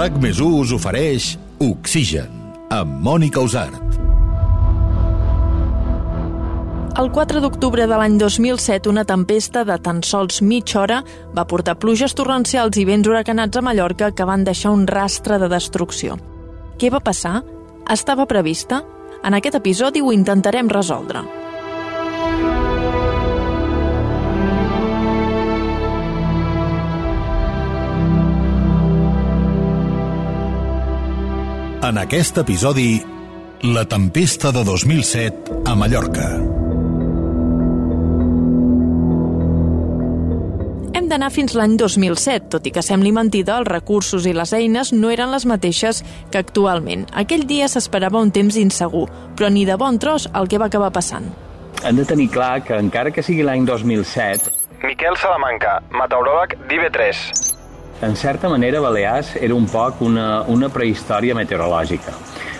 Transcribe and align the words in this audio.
RAC 0.00 0.14
més 0.16 0.38
us 0.40 0.70
ofereix 0.72 1.24
Oxigen, 1.60 2.28
amb 2.72 3.02
Mònica 3.04 3.42
Usart. 3.44 3.98
El 7.02 7.10
4 7.12 7.42
d'octubre 7.44 7.84
de 7.84 7.98
l'any 8.00 8.16
2007, 8.22 8.88
una 8.88 9.04
tempesta 9.04 9.66
de 9.68 9.76
tan 9.84 10.00
sols 10.00 10.40
mitja 10.40 10.78
hora 10.80 11.02
va 11.36 11.44
portar 11.50 11.76
pluges 11.82 12.16
torrencials 12.16 12.80
i 12.80 12.86
vents 12.88 13.12
huracanats 13.12 13.60
a 13.60 13.64
Mallorca 13.66 14.08
que 14.16 14.24
van 14.24 14.46
deixar 14.48 14.72
un 14.72 14.86
rastre 14.88 15.36
de 15.42 15.52
destrucció. 15.52 16.16
Què 16.80 16.88
va 16.88 17.04
passar? 17.04 17.42
Estava 17.92 18.24
prevista? 18.24 18.80
En 19.20 19.36
aquest 19.36 19.60
episodi 19.60 20.00
ho 20.00 20.16
intentarem 20.16 20.72
resoldre. 20.72 21.26
En 31.90 31.98
aquest 31.98 32.36
episodi, 32.38 33.00
la 33.66 33.82
tempesta 33.84 34.52
de 34.54 34.60
2007 34.62 35.56
a 35.66 35.72
Mallorca. 35.74 36.28
Hem 40.94 41.08
d'anar 41.10 41.32
fins 41.34 41.56
l'any 41.58 41.74
2007, 41.80 42.46
tot 42.54 42.68
i 42.70 42.74
que 42.76 42.84
sembli 42.86 43.10
mentida, 43.10 43.56
els 43.58 43.66
recursos 43.66 44.28
i 44.30 44.36
les 44.38 44.54
eines 44.54 44.94
no 44.94 45.10
eren 45.10 45.34
les 45.34 45.48
mateixes 45.50 46.04
que 46.30 46.38
actualment. 46.38 47.08
Aquell 47.10 47.42
dia 47.50 47.66
s'esperava 47.66 48.22
un 48.22 48.30
temps 48.30 48.60
insegur, 48.60 49.08
però 49.34 49.50
ni 49.50 49.66
de 49.66 49.74
bon 49.74 49.98
tros 49.98 50.28
el 50.30 50.46
que 50.46 50.62
va 50.62 50.70
acabar 50.70 50.92
passant. 50.94 51.26
Hem 51.82 51.98
de 51.98 52.06
tenir 52.06 52.30
clar 52.30 52.60
que 52.62 52.78
encara 52.78 53.10
que 53.10 53.26
sigui 53.26 53.42
l'any 53.42 53.66
2007, 53.66 54.54
Miquel 54.86 55.18
Salamanca, 55.18 55.80
meteoròleg 55.90 56.54
d'IB3. 56.70 57.58
En 58.02 58.16
certa 58.16 58.48
manera 58.48 58.80
Balears 58.80 59.36
era 59.36 59.54
un 59.54 59.66
poc 59.68 60.00
una, 60.02 60.42
una 60.48 60.68
prehistòria 60.72 61.34
meteorològica. 61.36 62.14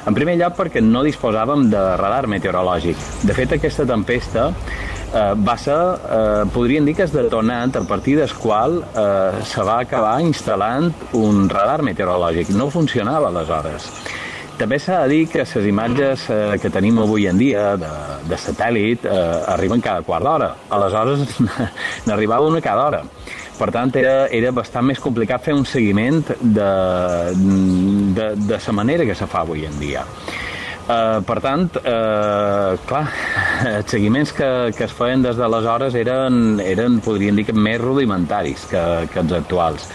En 0.08 0.16
primer 0.16 0.36
lloc 0.40 0.56
perquè 0.56 0.80
no 0.84 1.02
disposàvem 1.04 1.66
de 1.72 1.80
radar 2.00 2.26
meteorològic. 2.32 3.00
De 3.28 3.36
fet, 3.36 3.52
aquesta 3.56 3.84
tempesta 3.88 4.46
eh, 4.50 5.34
va 5.36 5.56
ser, 5.60 5.76
eh, 5.76 6.46
podríem 6.54 6.88
dir 6.88 6.96
que 6.96 7.04
és 7.04 7.12
detonant 7.12 7.76
a 7.76 7.84
partir 7.88 8.16
del 8.20 8.32
qual 8.40 8.80
eh, 8.80 9.42
se 9.44 9.64
va 9.66 9.80
acabar 9.84 10.16
instal·lant 10.24 10.90
un 11.20 11.48
radar 11.52 11.82
meteorològic. 11.84 12.54
No 12.56 12.70
funcionava 12.72 13.28
aleshores. 13.28 13.90
També 14.60 14.76
s'ha 14.76 15.02
de 15.04 15.12
dir 15.14 15.28
que 15.32 15.40
les 15.40 15.68
imatges 15.68 16.26
eh, 16.28 16.56
que 16.60 16.72
tenim 16.72 16.98
avui 17.00 17.26
en 17.28 17.38
dia 17.40 17.76
de, 17.80 17.92
de 18.28 18.40
satèl·lit 18.40 19.06
eh, 19.08 19.20
arriben 19.54 19.80
cada 19.80 20.04
quart 20.04 20.24
d'hora. 20.24 20.50
Aleshores 20.68 21.38
n'arribava 22.08 22.48
una 22.48 22.60
cada 22.64 22.88
hora. 22.88 23.04
Per 23.60 23.68
tant, 23.74 23.90
era, 24.00 24.24
era 24.32 24.52
bastant 24.56 24.86
més 24.88 25.00
complicat 25.02 25.44
fer 25.44 25.52
un 25.52 25.66
seguiment 25.68 26.22
de, 26.40 26.70
de, 28.16 28.30
de 28.48 28.60
la 28.60 28.76
manera 28.78 29.04
que 29.04 29.16
se 29.18 29.28
fa 29.28 29.42
avui 29.44 29.66
en 29.68 29.76
dia. 29.82 30.06
Uh, 30.90 31.20
per 31.22 31.36
tant, 31.44 31.68
uh, 31.78 32.72
clar, 32.88 33.02
els 33.68 33.92
seguiments 33.94 34.32
que, 34.34 34.48
que 34.74 34.86
es 34.88 34.94
feien 34.96 35.22
des 35.22 35.36
d'aleshores 35.38 35.94
eren, 36.00 36.56
eren, 36.64 36.96
podríem 37.04 37.36
dir, 37.38 37.44
que 37.50 37.54
més 37.54 37.78
rudimentaris 37.82 38.64
que, 38.72 38.86
que 39.12 39.22
els 39.22 39.36
actuals 39.38 39.86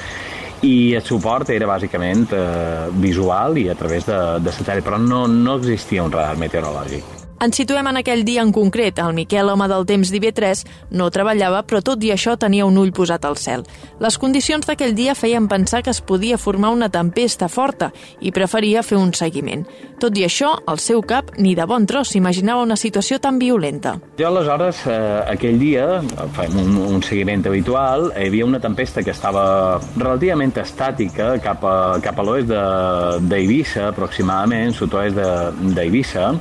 i 0.65 0.93
el 0.97 1.03
suport 1.05 1.51
era 1.53 1.67
bàsicament 1.69 2.31
eh, 2.33 2.87
visual 3.01 3.59
i 3.61 3.67
a 3.69 3.75
través 3.77 4.07
de, 4.07 4.21
de 4.41 4.55
satèl·lit, 4.55 4.85
però 4.87 4.97
no, 5.01 5.25
no 5.27 5.59
existia 5.59 6.05
un 6.05 6.13
radar 6.15 6.39
meteorològic. 6.41 7.14
Ens 7.43 7.57
situem 7.59 7.85
en 7.91 7.97
aquell 7.99 8.23
dia 8.25 8.41
en 8.41 8.51
concret. 8.55 8.97
El 9.03 9.13
Miquel, 9.13 9.49
home 9.51 9.67
del 9.67 9.83
temps 9.85 10.09
d'IB3, 10.11 10.61
no 10.95 11.09
treballava, 11.11 11.63
però 11.67 11.81
tot 11.83 12.01
i 12.07 12.13
això 12.13 12.37
tenia 12.39 12.65
un 12.65 12.77
ull 12.79 12.93
posat 12.95 13.25
al 13.27 13.35
cel. 13.37 13.65
Les 13.99 14.17
condicions 14.17 14.65
d'aquell 14.65 14.95
dia 14.95 15.13
feien 15.19 15.49
pensar 15.51 15.81
que 15.83 15.91
es 15.91 15.99
podia 16.01 16.37
formar 16.39 16.71
una 16.71 16.87
tempesta 16.89 17.49
forta 17.51 17.91
i 18.21 18.31
preferia 18.31 18.83
fer 18.83 18.97
un 18.97 19.11
seguiment. 19.13 19.65
Tot 19.99 20.15
i 20.17 20.23
això, 20.25 20.53
al 20.67 20.79
seu 20.79 21.01
cap, 21.03 21.33
ni 21.37 21.53
de 21.55 21.65
bon 21.67 21.85
tros 21.85 22.09
s'imaginava 22.15 22.63
una 22.63 22.75
situació 22.79 23.19
tan 23.19 23.37
violenta. 23.39 23.97
Jo 24.19 24.27
aleshores, 24.31 24.85
eh, 24.87 25.21
aquell 25.35 25.59
dia, 25.59 26.01
fem 26.35 26.55
un, 26.59 26.77
un 26.95 27.03
seguiment 27.03 27.43
habitual, 27.47 28.11
hi 28.15 28.27
havia 28.29 28.45
una 28.47 28.59
tempesta 28.63 29.03
que 29.03 29.11
estava 29.11 29.79
relativament 29.97 30.55
estàtica 30.63 31.33
cap 31.43 31.63
a, 31.67 31.75
cap 32.01 32.19
a 32.19 32.23
l'oest 32.23 32.47
de- 32.47 33.19
d'Eivissa, 33.27 33.89
aproximadament, 33.91 34.73
sud-oest 34.73 35.15
de- 35.19 35.73
d'Eivissa, 35.75 36.31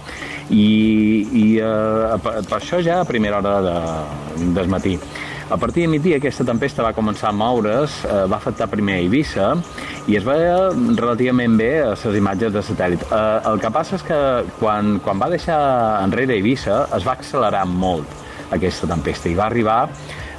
i, 0.50 1.26
i 1.32 1.44
eh, 1.58 2.16
per, 2.24 2.40
per 2.48 2.58
això 2.58 2.80
ja 2.84 3.00
a 3.00 3.08
primera 3.08 3.40
hora 3.40 3.54
de, 3.64 3.78
del 4.56 4.68
matí. 4.68 4.98
A 5.50 5.58
partir 5.60 5.84
de 5.84 5.90
migdia 5.92 6.16
aquesta 6.16 6.44
tempesta 6.48 6.82
va 6.82 6.94
començar 6.96 7.28
a 7.28 7.36
moure's, 7.36 7.98
eh, 8.08 8.24
va 8.32 8.38
afectar 8.40 8.68
primer 8.72 8.96
a 8.96 9.02
Eivissa 9.04 9.50
i 10.08 10.16
es 10.16 10.24
veia 10.24 10.70
relativament 10.72 11.56
bé 11.60 11.70
a 11.82 11.90
les 11.92 12.18
imatges 12.20 12.52
de 12.54 12.62
satèl·lit. 12.64 13.04
Eh, 13.04 13.22
el 13.52 13.60
que 13.60 13.70
passa 13.72 13.98
és 14.00 14.04
que 14.08 14.20
quan, 14.58 14.98
quan 15.04 15.20
va 15.20 15.28
deixar 15.32 15.58
enrere 16.02 16.38
Eivissa 16.38 16.86
es 16.96 17.06
va 17.06 17.16
accelerar 17.18 17.66
molt 17.68 18.52
aquesta 18.56 18.88
tempesta 18.88 19.28
i 19.28 19.36
va 19.36 19.50
arribar 19.50 19.80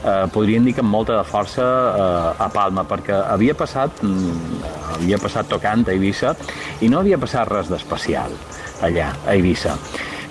eh, 0.05 0.25
podríem 0.33 0.65
dir 0.65 0.75
que 0.75 0.83
amb 0.83 0.93
molta 0.93 1.17
de 1.17 1.23
força 1.27 1.65
eh, 1.65 2.43
a 2.45 2.49
Palma, 2.53 2.85
perquè 2.87 3.17
havia 3.35 3.55
passat, 3.57 4.03
mm, 4.03 4.61
havia 4.97 5.21
passat 5.21 5.49
tocant 5.49 5.85
a 5.87 5.95
Eivissa 5.95 6.35
i 6.81 6.89
no 6.89 7.01
havia 7.01 7.21
passat 7.21 7.49
res 7.51 7.71
d'especial 7.71 8.33
allà, 8.81 9.13
a 9.27 9.33
Eivissa. 9.35 9.77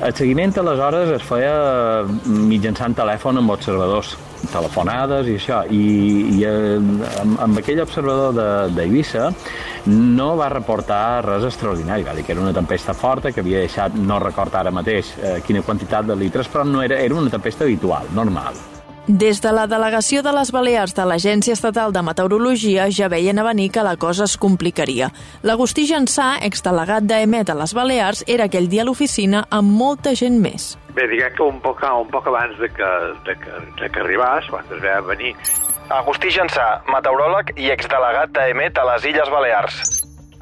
El 0.05 0.12
seguiment, 0.12 0.53
aleshores, 0.59 1.09
es 1.15 1.22
feia 1.22 2.03
mitjançant 2.27 2.97
telèfon 2.99 3.38
amb 3.38 3.50
observadors, 3.55 4.16
telefonades 4.53 5.28
i 5.31 5.37
això, 5.38 5.62
i, 5.72 5.84
i 6.34 6.43
eh, 6.44 6.75
amb, 7.22 7.38
amb 7.41 7.59
aquell 7.62 7.81
observador 7.81 8.34
de- 8.37 8.75
d'Eivissa 8.77 9.31
no 9.87 10.34
va 10.37 10.50
reportar 10.53 11.22
res 11.25 11.47
extraordinari, 11.49 12.03
va 12.05 12.12
dir 12.12 12.25
que 12.27 12.32
era 12.32 12.43
una 12.43 12.53
tempesta 12.53 12.93
forta, 12.93 13.32
que 13.32 13.41
havia 13.41 13.62
deixat, 13.65 13.94
no 13.94 14.19
recordo 14.19 14.59
ara 14.59 14.71
mateix 14.75 15.15
eh, 15.22 15.38
quina 15.47 15.62
quantitat 15.62 16.05
de 16.11 16.16
litres, 16.16 16.49
però 16.53 16.66
no 16.69 16.82
era, 16.82 16.99
era 17.00 17.15
una 17.15 17.31
tempesta 17.31 17.65
habitual, 17.65 18.11
normal. 18.12 18.59
Des 19.07 19.43
de 19.45 19.51
la 19.53 19.67
delegació 19.69 20.23
de 20.25 20.33
les 20.33 20.49
Balears 20.55 20.95
de 20.97 21.05
l'Agència 21.05 21.53
Estatal 21.53 21.93
de 21.93 22.01
Meteorologia 22.03 22.87
ja 22.89 23.11
veien 23.13 23.37
a 23.39 23.45
venir 23.45 23.67
que 23.71 23.83
la 23.85 23.99
cosa 24.01 24.25
es 24.25 24.39
complicaria. 24.41 25.11
L'Agustí 25.45 25.85
Jansà, 25.91 26.39
exdelegat 26.47 27.05
d'EMET 27.05 27.53
a 27.53 27.57
les 27.59 27.75
Balears, 27.77 28.25
era 28.27 28.47
aquell 28.49 28.71
dia 28.73 28.81
a 28.81 28.87
l'oficina 28.89 29.43
amb 29.53 29.69
molta 29.77 30.15
gent 30.17 30.41
més. 30.41 30.71
Bé, 30.97 31.05
diguem 31.11 31.37
que 31.37 31.45
un 31.45 31.61
poc, 31.61 31.85
un 31.85 32.09
poc 32.09 32.31
abans 32.33 32.57
de 32.59 32.71
que, 32.73 32.91
de 33.29 33.37
que, 33.43 33.61
de 33.83 33.91
que 33.93 34.01
arribàs, 34.07 34.49
quan 34.49 34.65
es 34.73 34.81
veia 34.81 35.03
venir, 35.05 35.35
Agustí 35.93 36.31
Jansà, 36.33 36.81
meteoròleg 36.89 37.53
i 37.61 37.69
exdelegat 37.75 38.33
d'EMET 38.33 38.79
a 38.81 38.87
les 38.95 39.05
Illes 39.13 39.29
Balears. 39.31 39.83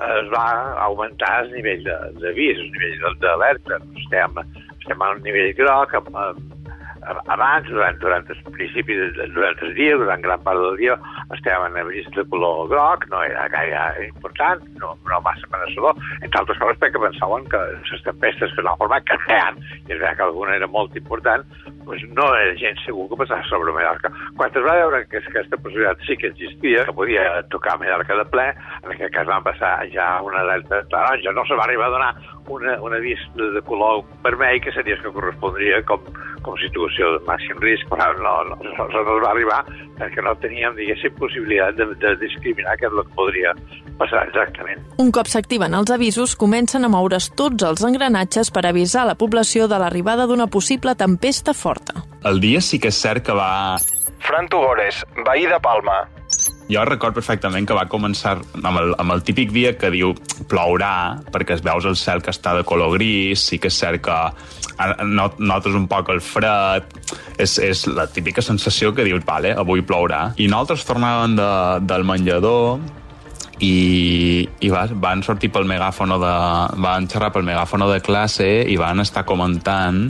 es 0.03 0.29
va 0.33 0.75
augmentar 0.82 1.44
el 1.44 1.53
nivell 1.53 1.82
de- 1.85 2.12
d'avís, 2.20 2.58
el 2.58 2.70
nivell 2.73 2.99
de- 3.03 3.19
d'alerta. 3.20 3.76
Estem, 4.00 4.38
estem 4.81 5.03
a 5.03 5.11
un 5.12 5.20
nivell 5.23 5.53
groc, 5.55 5.94
amb, 5.94 6.17
amb, 6.17 6.62
abans, 7.06 7.69
durant, 7.69 7.99
durant 7.99 8.28
el 8.31 8.52
principi, 8.54 8.94
de, 8.94 9.26
durant 9.34 9.58
el 9.66 9.75
dia, 9.75 9.96
durant 9.99 10.22
gran 10.22 10.43
part 10.46 10.60
del 10.62 10.76
dia, 10.81 10.96
estem 11.34 11.66
en 11.66 11.78
avís 11.82 12.08
de 12.16 12.25
color 12.31 12.69
groc, 12.70 13.06
no 13.10 13.22
era 13.26 13.49
gaire 13.52 14.06
important, 14.06 14.62
no, 14.82 14.94
no 15.08 15.20
massa 15.26 15.49
amenaçador, 15.50 15.99
entre 16.22 16.40
altres 16.40 16.58
coses 16.62 16.78
perquè 16.80 17.00
pensaven 17.02 17.46
que 17.50 17.60
les 17.90 18.04
tempestes 18.06 18.54
que 18.56 18.66
format, 18.78 19.06
que 19.06 19.19
n'hi 19.26 19.38
i 19.88 19.94
és 19.94 19.98
veritat 19.98 20.19
que 20.19 20.26
alguna 20.26 20.56
era 20.56 20.69
molt 20.70 20.94
important, 20.96 21.44
pues 21.84 22.02
no 22.16 22.28
era 22.38 22.54
gens 22.58 22.82
segur 22.86 23.08
que 23.10 23.19
passava 23.22 23.42
sobre 23.48 23.74
Mallorca. 23.74 24.10
Quan 24.38 24.50
es 24.54 24.66
va 24.66 24.76
veure 24.80 25.02
que 25.10 25.22
aquesta 25.22 25.56
possibilitat 25.56 26.04
sí 26.06 26.16
que 26.16 26.30
existia, 26.32 26.84
que 26.86 26.96
podia 26.96 27.42
tocar 27.54 27.78
Mallorca 27.78 28.16
de 28.19 28.26
ple, 28.34 28.48
en 28.82 28.94
aquest 28.94 29.14
cas 29.14 29.26
van 29.26 29.46
passar 29.46 29.74
ja 29.94 30.08
una 30.22 30.44
alerta 30.44 30.82
taronja, 30.92 31.34
no 31.34 31.46
se 31.46 31.58
va 31.58 31.66
arribar 31.66 31.90
a 31.90 31.96
donar 31.96 32.12
una, 32.48 32.80
un 32.82 32.94
avís 32.94 33.20
de, 33.36 33.50
de 33.56 33.62
color 33.62 34.04
vermell 34.22 34.60
que 34.62 34.72
seria 34.72 34.98
que 35.02 35.14
correspondria 35.14 35.82
com, 35.86 36.02
com 36.42 36.58
si 36.58 36.70
tu 36.70 36.82
situació 36.82 37.19
de 37.19 37.24
màxim 37.26 37.58
risc, 37.62 37.86
però 37.90 38.10
no, 38.19 38.34
no, 38.50 38.56
no, 38.62 38.86
no 38.90 39.19
va 39.22 39.30
arribar 39.30 39.62
perquè 39.98 40.24
no 40.24 40.34
teníem, 40.42 40.74
diguéssim, 40.76 41.14
possibilitat 41.19 41.76
de, 41.78 41.86
de 42.02 42.14
discriminar 42.22 42.74
què 42.80 42.88
és 42.88 42.96
el 42.96 43.04
que 43.06 43.14
podria 43.19 43.52
passar 44.00 44.24
exactament. 44.26 44.82
Un 45.02 45.12
cop 45.14 45.28
s'activen 45.30 45.74
els 45.78 45.92
avisos, 45.94 46.12
comencen 46.38 46.85
a 46.85 46.91
moure's 46.93 47.31
tots 47.38 47.64
els 47.64 47.82
engranatges 47.87 48.50
per 48.50 48.67
avisar 48.69 49.05
la 49.09 49.17
població 49.19 49.69
de 49.69 49.79
l'arribada 49.79 50.26
d'una 50.26 50.47
possible 50.47 50.94
tempesta 50.94 51.55
forta. 51.55 52.05
El 52.25 52.41
dia 52.41 52.61
sí 52.61 52.79
que 52.79 52.93
és 52.93 52.99
cert 52.99 53.25
que 53.26 53.37
va... 53.37 53.79
Fran 54.23 54.49
Tugores, 54.49 55.03
veí 55.26 55.47
de 55.50 55.59
Palma. 55.61 56.05
Jo 56.70 56.85
record 56.87 57.17
perfectament 57.17 57.67
que 57.69 57.75
va 57.76 57.85
començar 57.91 58.37
amb 58.62 58.79
el, 58.81 58.94
amb 59.03 59.12
el 59.12 59.23
típic 59.26 59.50
dia 59.53 59.75
que 59.76 59.91
diu 59.93 60.14
plourà, 60.49 61.19
perquè 61.35 61.56
es 61.59 61.64
veus 61.64 61.85
el 61.88 61.99
cel 62.00 62.23
que 62.23 62.32
està 62.32 62.55
de 62.56 62.65
color 62.65 62.94
gris, 62.94 63.43
sí 63.50 63.58
que 63.58 63.69
és 63.69 63.79
cert 63.82 64.05
que 64.06 64.19
not, 65.05 65.38
notes 65.43 65.75
un 65.76 65.88
poc 65.91 66.08
el 66.15 66.23
fred, 66.25 66.87
és, 67.37 67.58
és 67.58 67.85
la 67.91 68.06
típica 68.08 68.44
sensació 68.44 68.94
que 68.94 69.05
dius, 69.05 69.25
vale, 69.26 69.53
avui 69.58 69.85
plourà. 69.85 70.31
I 70.38 70.49
nosaltres 70.49 70.87
tornàvem 70.88 71.37
de, 71.37 71.53
del 71.88 72.06
menjador 72.08 72.81
i, 73.62 74.43
i 74.61 74.70
va, 74.73 74.87
van 74.91 75.23
sortir 75.23 75.53
pel 75.55 75.69
megàfono 75.70 76.19
de, 76.23 76.35
van 76.82 77.06
xerrar 77.11 77.31
pel 77.35 77.47
megàfono 77.47 77.87
de 77.93 78.00
classe 78.03 78.49
i 78.67 78.76
van 78.81 79.03
estar 79.05 79.23
comentant 79.29 80.09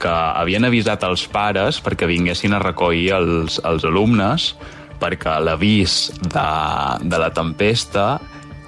que 0.00 0.12
havien 0.12 0.64
avisat 0.68 1.04
els 1.08 1.26
pares 1.32 1.80
perquè 1.84 2.08
vinguessin 2.08 2.56
a 2.56 2.62
recollir 2.62 3.10
els, 3.16 3.60
els 3.64 3.84
alumnes 3.84 4.54
perquè 5.00 5.36
l'avís 5.44 6.06
de, 6.24 6.48
de 7.04 7.20
la 7.20 7.30
tempesta 7.36 8.16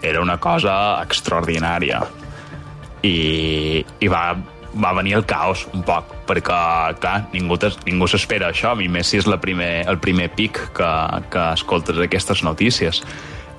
era 0.04 0.20
una 0.22 0.36
cosa 0.38 1.00
extraordinària. 1.02 2.02
I, 3.02 3.80
i 3.80 4.08
va, 4.10 4.22
va 4.74 4.92
venir 4.98 5.16
el 5.18 5.24
caos 5.26 5.64
un 5.72 5.82
poc 5.86 6.12
perquè, 6.28 6.58
clar, 7.00 7.16
ningú, 7.32 7.56
ningú 7.86 8.08
s'espera 8.10 8.50
això, 8.52 8.74
i 8.82 8.88
més 8.92 9.08
si 9.08 9.20
és 9.22 9.28
la 9.30 9.38
primer, 9.40 9.86
el 9.88 9.98
primer 10.02 10.28
pic 10.36 10.60
que, 10.76 10.92
que 11.32 11.44
escoltes 11.54 11.98
aquestes 12.04 12.44
notícies 12.44 13.02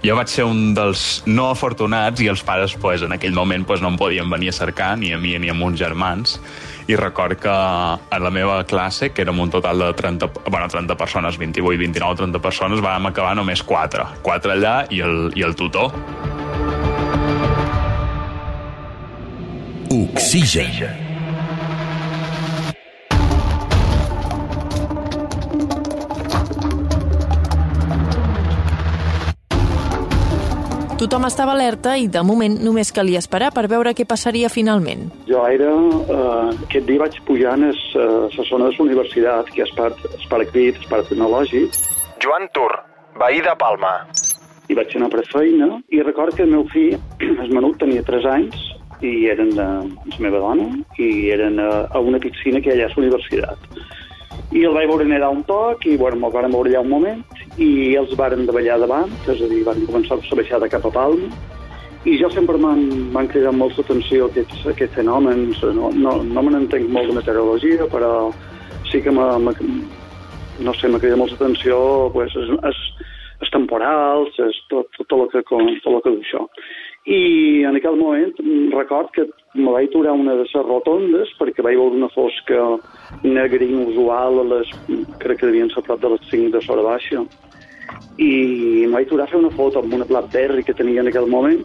jo 0.03 0.15
vaig 0.15 0.31
ser 0.31 0.45
un 0.47 0.73
dels 0.77 1.21
no 1.27 1.49
afortunats 1.51 2.21
i 2.23 2.29
els 2.31 2.43
pares 2.45 2.75
pues, 2.79 3.03
en 3.03 3.11
aquell 3.15 3.35
moment 3.35 3.65
pues, 3.67 3.81
no 3.83 3.91
em 3.91 3.97
podien 3.99 4.29
venir 4.31 4.53
a 4.53 4.55
cercar, 4.55 4.93
ni 4.97 5.11
a 5.11 5.19
mi 5.19 5.35
ni 5.39 5.49
a 5.49 5.53
uns 5.53 5.79
germans. 5.79 6.39
I 6.87 6.95
record 6.95 7.37
que 7.37 7.49
en 7.49 8.23
la 8.23 8.31
meva 8.31 8.63
classe, 8.65 9.11
que 9.11 9.21
érem 9.21 9.39
un 9.39 9.51
total 9.51 9.79
de 9.79 9.93
30, 9.93 10.31
bueno, 10.49 10.67
30 10.67 10.97
persones, 10.97 11.37
28, 11.37 11.77
29, 11.77 12.15
30 12.15 12.41
persones, 12.41 12.81
vam 12.81 13.05
acabar 13.05 13.35
només 13.35 13.61
4. 13.61 14.07
4 14.23 14.55
allà 14.55 14.87
i 14.89 15.03
el, 15.05 15.29
i 15.35 15.45
el 15.45 15.53
tutor. 15.55 15.93
Oxigen. 19.89 21.08
Tothom 30.99 31.23
estava 31.29 31.53
alerta 31.55 31.93
i, 31.95 32.09
de 32.11 32.19
moment, 32.27 32.57
només 32.59 32.89
calia 32.91 33.21
esperar 33.23 33.53
per 33.55 33.69
veure 33.71 33.93
què 33.95 34.03
passaria 34.03 34.49
finalment. 34.51 35.05
Jo 35.29 35.45
era... 35.47 35.69
Eh, 35.71 36.49
aquest 36.65 36.89
dia 36.89 36.99
vaig 36.99 37.13
pujar 37.23 37.53
a 37.55 37.69
eh, 37.69 38.09
la 38.35 38.45
zona 38.49 38.67
de 38.67 38.75
la 38.75 38.83
universitat, 38.83 39.47
que 39.55 39.63
és 39.63 39.71
part, 39.77 40.01
és 40.11 40.25
part 40.27 40.43
equip, 40.43 40.81
és 40.81 40.89
part 40.91 41.07
tecnològic. 41.07 41.77
Joan 42.19 42.49
Tur, 42.51 42.73
veí 43.21 43.39
de 43.45 43.53
Palma. 43.61 43.93
I 44.67 44.75
vaig 44.75 44.91
anar 44.99 45.07
per 45.13 45.23
feina 45.31 45.69
i 45.87 46.03
recordo 46.03 46.35
que 46.35 46.43
el 46.43 46.51
meu 46.51 46.67
fill, 46.73 46.99
el 47.45 47.55
menut, 47.55 47.79
tenia 47.79 48.03
3 48.03 48.27
anys 48.33 48.67
i 48.99 49.13
eren 49.31 49.55
de 49.55 49.69
la 49.69 50.19
meva 50.19 50.43
dona 50.43 50.67
i 50.99 51.29
eren 51.31 51.63
a, 51.63 51.69
a 51.95 52.03
una 52.03 52.19
piscina 52.19 52.59
que 52.59 52.75
hi 52.75 52.83
ha 52.83 52.91
a 52.91 52.91
la 52.91 53.03
universitat. 53.05 53.71
I 54.49 54.63
el 54.65 54.73
vaig 54.73 54.89
veure 54.89 55.05
nedar 55.05 55.29
un 55.29 55.43
toc 55.45 55.85
i, 55.85 55.95
bueno, 55.97 56.17
me'l 56.17 56.33
van 56.33 56.49
veure 56.51 56.71
allà 56.71 56.81
un 56.81 56.89
moment 56.89 57.21
i 57.61 57.95
els 57.99 58.15
varen 58.17 58.47
davallar 58.47 58.79
davant, 58.81 59.11
és 59.27 59.41
a 59.41 59.49
dir, 59.51 59.61
van 59.67 59.85
començar 59.85 60.17
a 60.17 60.37
baixada 60.39 60.69
cap 60.71 60.87
a 60.89 60.93
Palma, 60.95 61.29
i 62.07 62.15
jo 62.17 62.29
sempre 62.31 62.57
m'han 62.57 63.27
cridat 63.27 63.53
molt 63.53 63.77
l'atenció 63.77 64.29
aquests, 64.29 64.63
aquests 64.71 64.95
fenòmens, 65.01 65.61
no, 65.75 65.91
no, 65.91 66.15
no 66.23 66.43
me 66.43 66.53
n'entenc 66.53 66.87
molt 66.95 67.11
de 67.11 67.17
meteorologia, 67.19 67.89
però 67.91 68.31
sí 68.89 69.01
que 69.03 69.11
m'ha, 69.11 69.35
no 69.37 70.73
sé, 70.79 70.87
m'ha 70.87 71.01
cridat 71.03 71.19
molt 71.19 71.35
l'atenció 71.35 71.77
pues, 72.15 72.33
és, 72.39 72.53
és, 72.71 72.79
és 73.39 73.51
temporals, 73.55 74.35
és 74.43 74.61
tot, 74.71 74.89
tot, 74.99 75.17
el 75.19 75.29
que, 75.31 75.43
tot 75.47 75.93
el 75.93 76.01
que 76.03 76.15
això. 76.17 76.45
I 77.09 77.63
en 77.65 77.77
aquell 77.79 77.95
moment 77.97 78.33
record 78.75 79.13
que 79.15 79.25
me 79.55 79.71
vaig 79.71 79.87
aturar 79.87 80.13
una 80.19 80.35
de 80.35 80.43
les 80.43 80.65
rotondes 80.67 81.31
perquè 81.39 81.63
vaig 81.65 81.79
veure 81.79 81.97
una 81.97 82.11
fosca 82.13 82.65
negra 83.23 83.65
inusual 83.65 84.43
a 84.43 84.47
les, 84.53 84.73
crec 85.23 85.39
que 85.39 85.47
devien 85.47 85.71
ser 85.73 85.85
prop 85.87 86.01
de 86.03 86.11
les 86.13 86.27
5 86.29 86.51
de 86.53 86.61
l'hora 86.67 86.85
baixa 86.91 87.23
i 88.19 88.83
em 88.83 88.93
vaig 88.93 89.07
aturar 89.07 89.25
a 89.25 89.31
fer 89.31 89.39
una 89.39 89.55
foto 89.55 89.79
amb 89.79 89.95
una 89.95 90.05
Blackberry 90.05 90.65
que 90.67 90.75
tenia 90.75 91.01
en 91.01 91.09
aquell 91.09 91.31
moment 91.31 91.63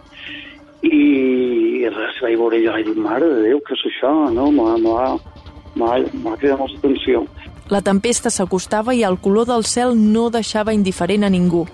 i 0.84 1.88
res, 1.88 2.20
vaig 2.22 2.38
veure 2.38 2.60
jo 2.62 2.76
i 2.78 2.86
dic, 2.86 2.98
mare 3.00 3.28
de 3.28 3.42
Déu, 3.48 3.60
què 3.66 3.76
és 3.76 3.84
això? 3.90 4.12
No, 4.32 4.50
m'ha 4.54 6.36
cridat 6.38 6.60
molta 6.60 6.78
atenció. 6.78 7.24
La 7.72 7.80
tempesta 7.80 8.28
s'acostava 8.28 8.92
i 8.92 9.02
el 9.06 9.16
color 9.24 9.46
del 9.48 9.64
cel 9.64 9.94
no 9.96 10.28
deixava 10.32 10.74
indiferent 10.76 11.24
a 11.24 11.30
ningú. 11.32 11.64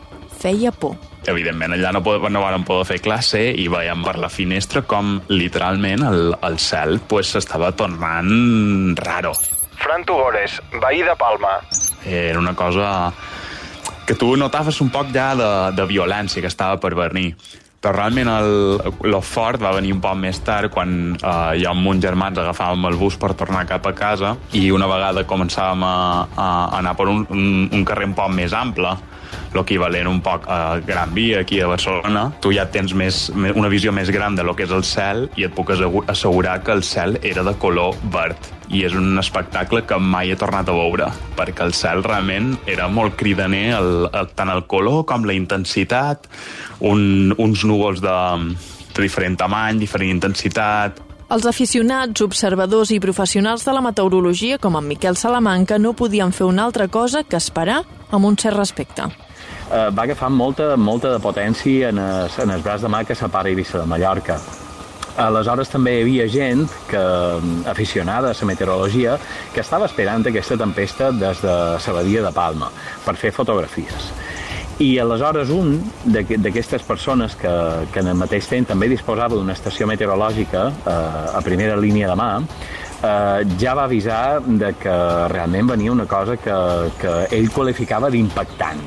Feia 0.41 0.71
por. 0.71 0.95
Evidentment, 1.29 1.75
allà 1.75 1.91
no, 1.93 2.01
pod 2.05 2.23
no 2.33 2.41
van 2.41 2.65
poder 2.65 2.87
fer 2.89 3.01
classe 3.05 3.41
i 3.61 3.67
veiem 3.69 4.05
per 4.07 4.17
la 4.23 4.31
finestra 4.33 4.83
com 4.89 5.19
literalment 5.29 6.07
el, 6.07 6.23
el 6.47 6.57
cel 6.63 6.97
s'estava 7.27 7.73
pues, 7.73 7.77
tornant 7.77 8.97
raro. 9.03 9.35
Fran 9.81 10.05
Tugores, 10.05 10.61
veí 10.81 11.03
de 11.03 11.17
Palma. 11.17 11.59
Era 12.07 12.39
una 12.39 12.55
cosa 12.55 13.13
que 14.07 14.15
tu 14.15 14.37
notaves 14.37 14.81
un 14.81 14.91
poc 14.91 15.13
ja 15.13 15.35
de, 15.37 15.51
de 15.77 15.85
violència 15.87 16.41
que 16.41 16.49
estava 16.49 16.81
per 16.81 16.95
venir 16.95 17.35
però 17.81 17.95
realment 17.97 18.29
el, 18.29 18.51
el 19.09 19.15
fort 19.25 19.63
va 19.63 19.73
venir 19.73 19.95
un 19.97 20.03
poc 20.05 20.19
més 20.21 20.41
tard 20.45 20.69
quan 20.73 21.15
eh, 21.17 21.53
jo 21.63 21.71
amb 21.71 21.89
uns 21.89 22.05
germans 22.05 22.39
agafàvem 22.39 22.85
el 22.91 22.99
bus 23.01 23.17
per 23.21 23.33
tornar 23.41 23.65
cap 23.69 23.87
a 23.89 23.95
casa 23.97 24.35
i 24.53 24.69
una 24.71 24.89
vegada 24.91 25.25
començàvem 25.29 25.87
a, 25.89 25.95
a 26.37 26.51
anar 26.81 26.93
per 26.99 27.09
un, 27.09 27.25
un, 27.33 27.47
un 27.73 27.87
carrer 27.89 28.11
un 28.11 28.17
poc 28.19 28.35
més 28.37 28.53
ample 28.57 28.93
l'equivalent 29.55 30.09
un 30.09 30.21
poc 30.23 30.47
a 30.49 30.79
Gran 30.87 31.15
Via 31.15 31.41
aquí 31.41 31.61
a 31.61 31.69
Barcelona, 31.71 32.29
tu 32.41 32.53
ja 32.55 32.67
tens 32.71 32.95
més, 32.95 33.29
una 33.35 33.71
visió 33.73 33.93
més 33.93 34.11
gran 34.15 34.37
de 34.39 34.45
lo 34.47 34.55
que 34.57 34.67
és 34.67 34.75
el 34.75 34.85
cel 34.87 35.27
i 35.37 35.47
et 35.47 35.55
puc 35.55 35.73
assegurar 35.75 36.61
que 36.65 36.75
el 36.75 36.85
cel 36.87 37.19
era 37.23 37.45
de 37.47 37.55
color 37.59 37.97
verd. 38.15 38.51
I 38.71 38.85
és 38.87 38.95
un 38.95 39.19
espectacle 39.19 39.83
que 39.83 39.99
mai 39.99 40.31
he 40.31 40.39
tornat 40.39 40.69
a 40.71 40.75
veure 40.77 41.09
perquè 41.39 41.65
el 41.67 41.75
cel 41.75 42.05
realment 42.07 42.53
era 42.71 42.87
molt 42.89 43.17
cridaner 43.19 43.65
el, 43.81 43.95
el, 44.07 44.29
tant 44.39 44.53
el 44.53 44.63
color 44.71 45.03
com 45.11 45.27
la 45.27 45.35
intensitat. 45.35 46.29
Un, 46.87 47.35
uns 47.37 47.65
núvols 47.67 48.03
de, 48.05 48.19
de 48.95 49.03
diferent 49.03 49.39
tamany, 49.41 49.81
diferent 49.83 50.15
intensitat. 50.15 51.03
Els 51.31 51.47
aficionats, 51.47 52.23
observadors 52.27 52.91
i 52.91 52.99
professionals 53.03 53.63
de 53.67 53.75
la 53.75 53.83
meteorologia, 53.83 54.59
com 54.59 54.79
en 54.79 54.87
Miquel 54.87 55.19
Salamanca, 55.19 55.79
no 55.79 55.95
podien 55.95 56.35
fer 56.35 56.47
una 56.47 56.65
altra 56.67 56.89
cosa 56.91 57.23
que 57.23 57.39
esperar 57.39 57.83
amb 58.11 58.27
un 58.27 58.39
cert 58.39 58.59
respecte 58.59 59.11
eh, 59.71 59.91
va 59.95 60.03
agafar 60.03 60.31
molta, 60.31 60.75
molta 60.77 61.15
de 61.15 61.21
potència 61.23 61.91
en 61.91 62.01
el, 62.03 62.29
en 62.43 62.51
el 62.57 62.65
braç 62.65 62.83
de 62.85 62.91
mà 62.93 63.05
que 63.07 63.17
separa 63.19 63.51
Eivissa 63.51 63.81
de 63.81 63.87
Mallorca. 63.91 64.41
Aleshores 65.21 65.69
també 65.69 65.97
hi 65.99 66.03
havia 66.05 66.27
gent 66.31 66.67
que, 66.89 67.01
aficionada 67.69 68.31
a 68.31 68.37
la 68.39 68.47
meteorologia 68.47 69.19
que 69.55 69.61
estava 69.61 69.89
esperant 69.91 70.27
aquesta 70.27 70.57
tempesta 70.57 71.11
des 71.13 71.43
de 71.43 71.55
la 71.77 71.97
badia 71.97 72.23
de 72.23 72.33
Palma 72.33 72.71
per 73.05 73.17
fer 73.17 73.33
fotografies. 73.33 74.13
I 74.81 74.95
aleshores 74.99 75.51
un 75.53 75.75
d'aquestes 76.07 76.87
persones 76.89 77.35
que, 77.37 77.53
que 77.93 78.01
en 78.01 78.15
el 78.15 78.17
mateix 78.17 78.49
temps 78.49 78.71
també 78.71 78.89
disposava 78.89 79.37
d'una 79.37 79.53
estació 79.53 79.87
meteorològica 79.91 80.63
eh, 80.71 80.95
a 81.37 81.43
primera 81.45 81.77
línia 81.77 82.09
de 82.09 82.17
mà, 82.17 82.31
eh, 82.41 83.45
ja 83.61 83.75
va 83.77 83.85
avisar 83.85 84.41
de 84.41 84.73
que 84.81 84.97
realment 85.35 85.75
venia 85.75 85.93
una 85.93 86.09
cosa 86.09 86.39
que, 86.41 86.57
que 87.03 87.17
ell 87.37 87.51
qualificava 87.53 88.09
d'impactant 88.09 88.81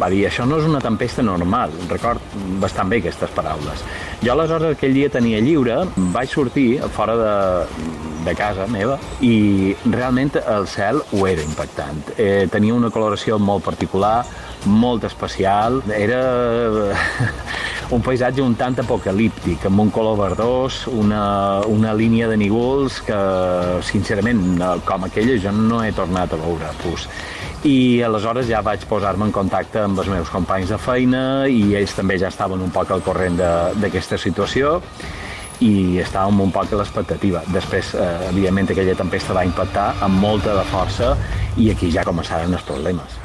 va 0.00 0.08
dir, 0.12 0.22
això 0.28 0.46
no 0.48 0.58
és 0.60 0.68
una 0.68 0.80
tempesta 0.82 1.24
normal, 1.26 1.74
record 1.90 2.36
bastant 2.62 2.90
bé 2.92 3.00
aquestes 3.02 3.32
paraules. 3.36 3.84
Jo 4.22 4.34
aleshores 4.34 4.76
aquell 4.76 4.94
dia 4.96 5.10
tenia 5.12 5.40
lliure, 5.44 5.82
vaig 6.14 6.30
sortir 6.32 6.68
fora 6.96 7.16
de, 7.18 7.34
de 8.24 8.34
casa 8.38 8.68
meva 8.70 8.98
i 9.24 9.74
realment 9.84 10.32
el 10.42 10.68
cel 10.70 11.02
ho 11.02 11.26
era 11.28 11.44
impactant. 11.44 12.02
Eh, 12.16 12.46
tenia 12.52 12.74
una 12.74 12.92
coloració 12.94 13.38
molt 13.38 13.64
particular, 13.66 14.22
molt 14.66 15.04
especial, 15.08 15.80
era 15.96 16.20
un 17.94 18.02
paisatge 18.04 18.42
un 18.44 18.56
tant 18.58 18.78
apocalíptic, 18.82 19.66
amb 19.68 19.84
un 19.84 19.90
color 19.94 20.18
verdós, 20.20 20.86
una, 20.88 21.60
una 21.68 21.94
línia 21.94 22.28
de 22.30 22.38
nívols 22.40 23.00
que, 23.06 23.20
sincerament, 23.86 24.60
com 24.88 25.08
aquella 25.08 25.38
jo 25.42 25.54
no 25.56 25.82
he 25.84 25.92
tornat 25.96 26.32
a 26.32 26.40
veure. 26.40 26.72
Pues 26.82 27.08
i 27.62 28.02
aleshores 28.02 28.48
ja 28.50 28.62
vaig 28.64 28.82
posar-me 28.90 29.28
en 29.28 29.34
contacte 29.34 29.84
amb 29.84 30.00
els 30.02 30.08
meus 30.10 30.30
companys 30.32 30.72
de 30.72 30.78
feina 30.82 31.46
i 31.46 31.76
ells 31.78 31.94
també 31.94 32.16
ja 32.18 32.30
estaven 32.32 32.62
un 32.62 32.72
poc 32.74 32.90
al 32.90 33.04
corrent 33.06 33.38
d'aquesta 33.38 34.18
situació 34.18 34.80
i 35.62 36.00
estàvem 36.02 36.40
un 36.42 36.50
poc 36.50 36.72
a 36.72 36.80
l'expectativa. 36.80 37.44
Després, 37.54 37.94
eh, 37.94 38.28
evidentment, 38.32 38.72
aquella 38.74 38.96
tempesta 38.98 39.36
va 39.36 39.44
impactar 39.46 39.92
amb 40.02 40.18
molta 40.18 40.56
de 40.58 40.64
força 40.72 41.14
i 41.56 41.70
aquí 41.70 41.92
ja 41.94 42.02
començaran 42.08 42.52
els 42.52 42.66
problemes. 42.66 43.20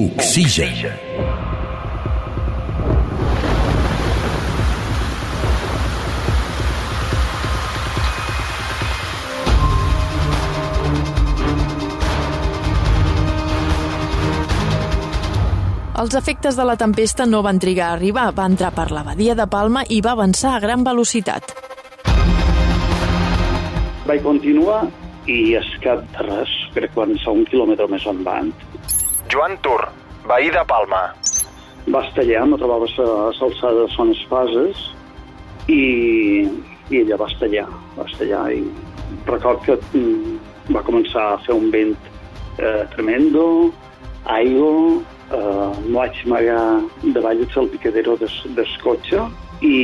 Oxigen. 0.00 0.70
Els 16.00 16.14
efectes 16.16 16.56
de 16.56 16.64
la 16.64 16.78
tempesta 16.80 17.26
no 17.26 17.42
van 17.44 17.58
trigar 17.60 17.90
a 17.90 17.98
arribar, 17.98 18.30
va 18.32 18.46
entrar 18.48 18.70
per 18.72 18.88
la 18.88 19.04
badia 19.04 19.36
de 19.36 19.44
Palma 19.52 19.84
i 19.84 20.00
va 20.00 20.14
avançar 20.16 20.54
a 20.54 20.62
gran 20.64 20.86
velocitat. 20.86 21.52
Vaig 24.08 24.24
continuar 24.24 24.86
i 25.28 25.54
es 25.60 25.68
cap 25.84 26.08
de 26.16 26.24
res, 26.30 26.56
crec 26.72 26.94
que 26.94 27.02
van 27.04 27.16
ser 27.20 27.36
un 27.36 27.44
quilòmetre 27.52 27.92
més 27.92 28.08
endavant. 28.08 28.54
Joan 29.30 29.56
Tur, 29.62 29.86
veí 30.26 30.50
de 30.50 30.62
Palma. 30.66 31.00
Va 31.90 32.02
estar 32.06 32.24
allà, 32.24 32.42
me 32.50 32.58
trobava 32.58 32.86
a 32.86 33.04
l'alçada 33.30 33.84
de 33.84 33.90
Son 33.94 34.10
Espases 34.10 34.80
i, 35.70 36.46
i 36.90 37.02
ella 37.02 37.18
va 37.20 37.28
allà, 37.46 37.66
va 37.96 38.06
allà 38.24 38.40
i 38.52 38.64
record 39.28 39.62
que 39.66 39.76
mm, 39.94 40.74
va 40.74 40.82
començar 40.86 41.26
a 41.32 41.38
fer 41.46 41.54
un 41.54 41.70
vent 41.70 41.94
eh, 42.58 42.82
tremendo, 42.94 43.44
aigua, 44.24 44.98
eh, 45.30 45.70
m'ho 45.86 46.00
vaig 46.00 46.24
amagar 46.26 46.64
davall 47.14 47.44
del 47.44 47.54
salpicadero 47.54 48.16
des, 48.18 48.34
del 48.58 48.74
cotxe 48.82 49.22
i 49.62 49.76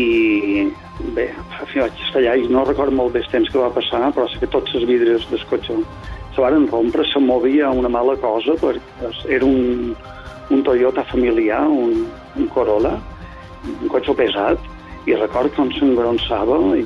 bé, 1.16 1.30
vaig 1.60 2.04
estar 2.06 2.20
allà 2.20 2.36
i 2.36 2.46
no 2.48 2.64
recordo 2.64 2.96
molt 2.96 3.14
bé 3.14 3.22
el 3.24 3.32
temps 3.32 3.50
que 3.52 3.60
va 3.60 3.72
passar, 3.74 4.08
però 4.16 4.28
sé 4.30 4.40
que 4.42 4.50
tots 4.52 4.74
els 4.74 4.86
vidres 4.88 5.26
del 5.30 5.42
cotxe 5.50 5.76
se 6.34 6.44
van 6.44 6.68
rompre, 6.68 7.04
se 7.08 7.20
movia 7.20 7.70
una 7.72 7.88
mala 7.88 8.16
cosa, 8.20 8.56
perquè 8.60 9.10
era 9.38 9.44
un, 9.44 9.94
un 10.50 10.64
Toyota 10.64 11.04
familiar, 11.12 11.64
un, 11.68 12.06
un 12.36 12.48
Corolla, 12.52 12.96
un 13.66 13.88
cotxe 13.92 14.14
pesat, 14.16 14.72
i 15.06 15.14
record 15.14 15.54
com 15.56 15.70
s'engronçava 15.72 16.58
i 16.76 16.84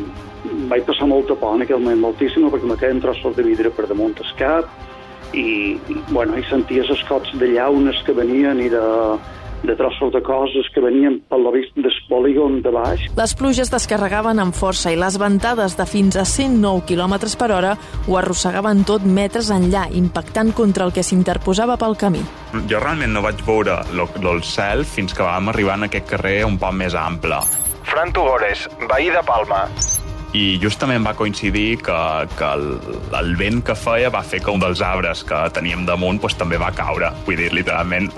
vaig 0.71 0.85
passar 0.89 1.09
molta 1.09 1.35
por 1.37 1.57
en 1.57 1.65
aquell 1.65 1.81
moment, 1.83 2.01
moltíssima, 2.05 2.51
perquè 2.53 2.69
me 2.69 2.79
queden 2.81 3.03
trossos 3.03 3.37
de 3.37 3.45
vidre 3.47 3.73
per 3.75 3.89
damunt 3.91 4.17
el 4.21 4.33
cap, 4.39 4.71
i, 5.33 5.77
i 5.77 5.99
bueno, 6.11 6.39
i 6.39 6.45
senties 6.49 6.91
els 6.91 7.03
cops 7.09 7.33
de 7.41 7.53
llaunes 7.55 8.01
que 8.07 8.15
venien 8.17 8.61
i 8.63 8.71
de, 8.73 8.85
de 9.63 9.77
trossos 9.77 10.13
de 10.13 10.23
coses 10.25 10.69
que 10.75 10.81
venien 10.81 11.21
per 11.29 11.39
la 11.41 11.53
vista 11.55 11.81
del 11.81 11.97
polígon 12.09 12.61
de 12.65 12.73
baix. 12.75 13.07
Les 13.19 13.35
pluges 13.37 13.71
descarregaven 13.73 14.41
amb 14.43 14.57
força 14.57 14.93
i 14.93 14.99
les 14.99 15.19
ventades 15.21 15.77
de 15.79 15.87
fins 15.87 16.17
a 16.17 16.25
109 16.25 16.85
km 16.89 17.17
per 17.39 17.51
hora 17.53 17.77
ho 18.07 18.19
arrossegaven 18.19 18.85
tot 18.89 19.05
metres 19.05 19.51
enllà, 19.55 19.87
impactant 19.93 20.53
contra 20.57 20.87
el 20.89 20.95
que 20.97 21.05
s'interposava 21.07 21.77
pel 21.81 21.97
camí. 22.01 22.23
Jo 22.71 22.81
realment 22.83 23.15
no 23.15 23.23
vaig 23.25 23.43
veure 23.47 23.81
el 23.93 24.45
cel 24.47 24.85
fins 24.85 25.15
que 25.15 25.27
vam 25.27 25.53
arribar 25.53 25.79
en 25.79 25.89
aquest 25.91 26.09
carrer 26.11 26.45
un 26.49 26.59
poc 26.59 26.75
més 26.75 26.97
ample. 26.99 27.41
Fran 27.91 28.13
Tugores, 28.15 28.69
veí 28.91 29.11
de 29.11 29.23
Palma. 29.27 29.67
i 30.33 30.61
justament 30.63 31.03
va 31.03 31.15
coincidir 31.19 31.81
que, 31.83 31.97
que 32.39 32.51
el, 32.55 32.69
el 33.19 33.33
vent 33.35 33.65
que 33.67 33.75
feia 33.75 34.13
va 34.15 34.23
fer 34.23 34.39
que 34.45 34.53
un 34.53 34.63
dels 34.63 34.79
arbres 34.81 35.25
que 35.27 35.41
teníem 35.57 35.83
damunt 35.89 36.21
pues, 36.23 36.37
també 36.39 36.61
va 36.61 36.71
caure. 36.71 37.11
Vull 37.27 37.41
dir, 37.41 37.51
literalment, 37.57 38.13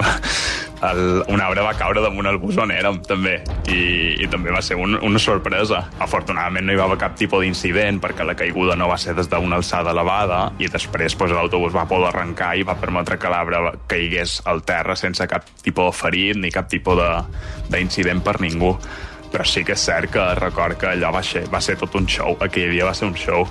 el, 0.91 1.23
un 1.29 1.41
arbre 1.41 1.63
va 1.65 1.75
caure 1.79 2.03
damunt 2.03 2.29
el 2.31 2.39
bus 2.43 2.59
on 2.61 2.73
érem, 2.75 2.99
també. 3.07 3.39
I, 3.71 3.83
i 4.23 4.29
també 4.31 4.53
va 4.55 4.63
ser 4.65 4.79
un, 4.81 4.97
una 5.05 5.21
sorpresa. 5.23 5.85
Afortunadament 6.03 6.67
no 6.67 6.75
hi 6.75 6.81
va 6.81 6.89
haver 6.89 6.99
cap 7.05 7.15
tipus 7.19 7.45
d'incident 7.45 8.01
perquè 8.03 8.27
la 8.27 8.37
caiguda 8.39 8.77
no 8.79 8.89
va 8.91 8.99
ser 9.01 9.15
des 9.19 9.31
d'una 9.31 9.61
alçada 9.61 9.95
elevada 9.95 10.43
i 10.59 10.71
després 10.73 11.17
pues, 11.19 11.33
l'autobús 11.35 11.75
va 11.77 11.87
poder 11.91 12.11
arrencar 12.11 12.55
i 12.59 12.67
va 12.67 12.79
permetre 12.81 13.19
que 13.19 13.31
l'arbre 13.31 13.63
caigués 13.91 14.41
al 14.51 14.65
terra 14.67 14.97
sense 14.99 15.27
cap 15.31 15.47
tipus 15.63 15.93
de 15.93 15.97
ferit 16.03 16.43
ni 16.43 16.51
cap 16.51 16.69
tipus 16.71 17.01
d'incident 17.71 18.23
per 18.25 18.41
ningú 18.43 18.77
però 19.33 19.47
sí 19.49 19.63
que 19.65 19.73
és 19.73 19.81
cert 19.81 20.13
que 20.13 20.25
record 20.37 20.77
que 20.77 20.91
allò 20.91 21.09
va 21.15 21.23
ser, 21.25 21.47
va 21.49 21.61
ser 21.65 21.79
tot 21.81 21.95
un 21.97 22.05
show, 22.05 22.37
aquell 22.45 22.75
dia 22.75 22.85
va 22.85 22.93
ser 22.95 23.09
un 23.09 23.17
show. 23.17 23.47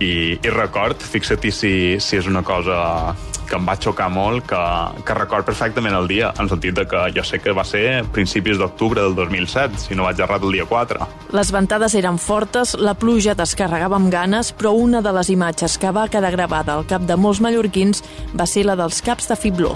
I, 0.00 0.38
i 0.40 0.50
record, 0.50 1.02
fixa-t'hi 1.02 1.52
si, 1.54 1.72
si 2.02 2.18
és 2.18 2.26
una 2.30 2.42
cosa 2.42 3.14
que 3.44 3.58
em 3.58 3.66
va 3.68 3.76
xocar 3.76 4.08
molt, 4.12 4.46
que, 4.48 4.60
que 5.04 5.16
record 5.16 5.46
perfectament 5.46 5.94
el 5.96 6.08
dia, 6.08 6.32
en 6.40 6.48
sentit 6.50 6.76
de 6.78 6.86
que 6.88 7.02
jo 7.14 7.24
sé 7.26 7.40
que 7.44 7.52
va 7.56 7.64
ser 7.68 8.02
principis 8.14 8.58
d'octubre 8.60 9.02
del 9.04 9.14
2007, 9.18 9.82
si 9.86 9.98
no 9.98 10.08
vaig 10.08 10.22
errat 10.24 10.46
el 10.46 10.56
dia 10.56 10.66
4. 10.70 11.08
Les 11.36 11.52
ventades 11.54 11.94
eren 12.00 12.18
fortes, 12.18 12.74
la 12.80 12.96
pluja 12.98 13.36
descarregava 13.38 14.00
amb 14.00 14.10
ganes, 14.12 14.54
però 14.56 14.74
una 14.78 15.04
de 15.04 15.12
les 15.14 15.30
imatges 15.34 15.78
que 15.78 15.92
va 15.94 16.08
quedar 16.08 16.32
gravada 16.34 16.78
al 16.78 16.88
cap 16.88 17.04
de 17.06 17.20
molts 17.20 17.44
mallorquins 17.44 18.02
va 18.34 18.48
ser 18.48 18.66
la 18.66 18.78
dels 18.80 19.04
caps 19.04 19.30
de 19.30 19.38
fibló 19.38 19.74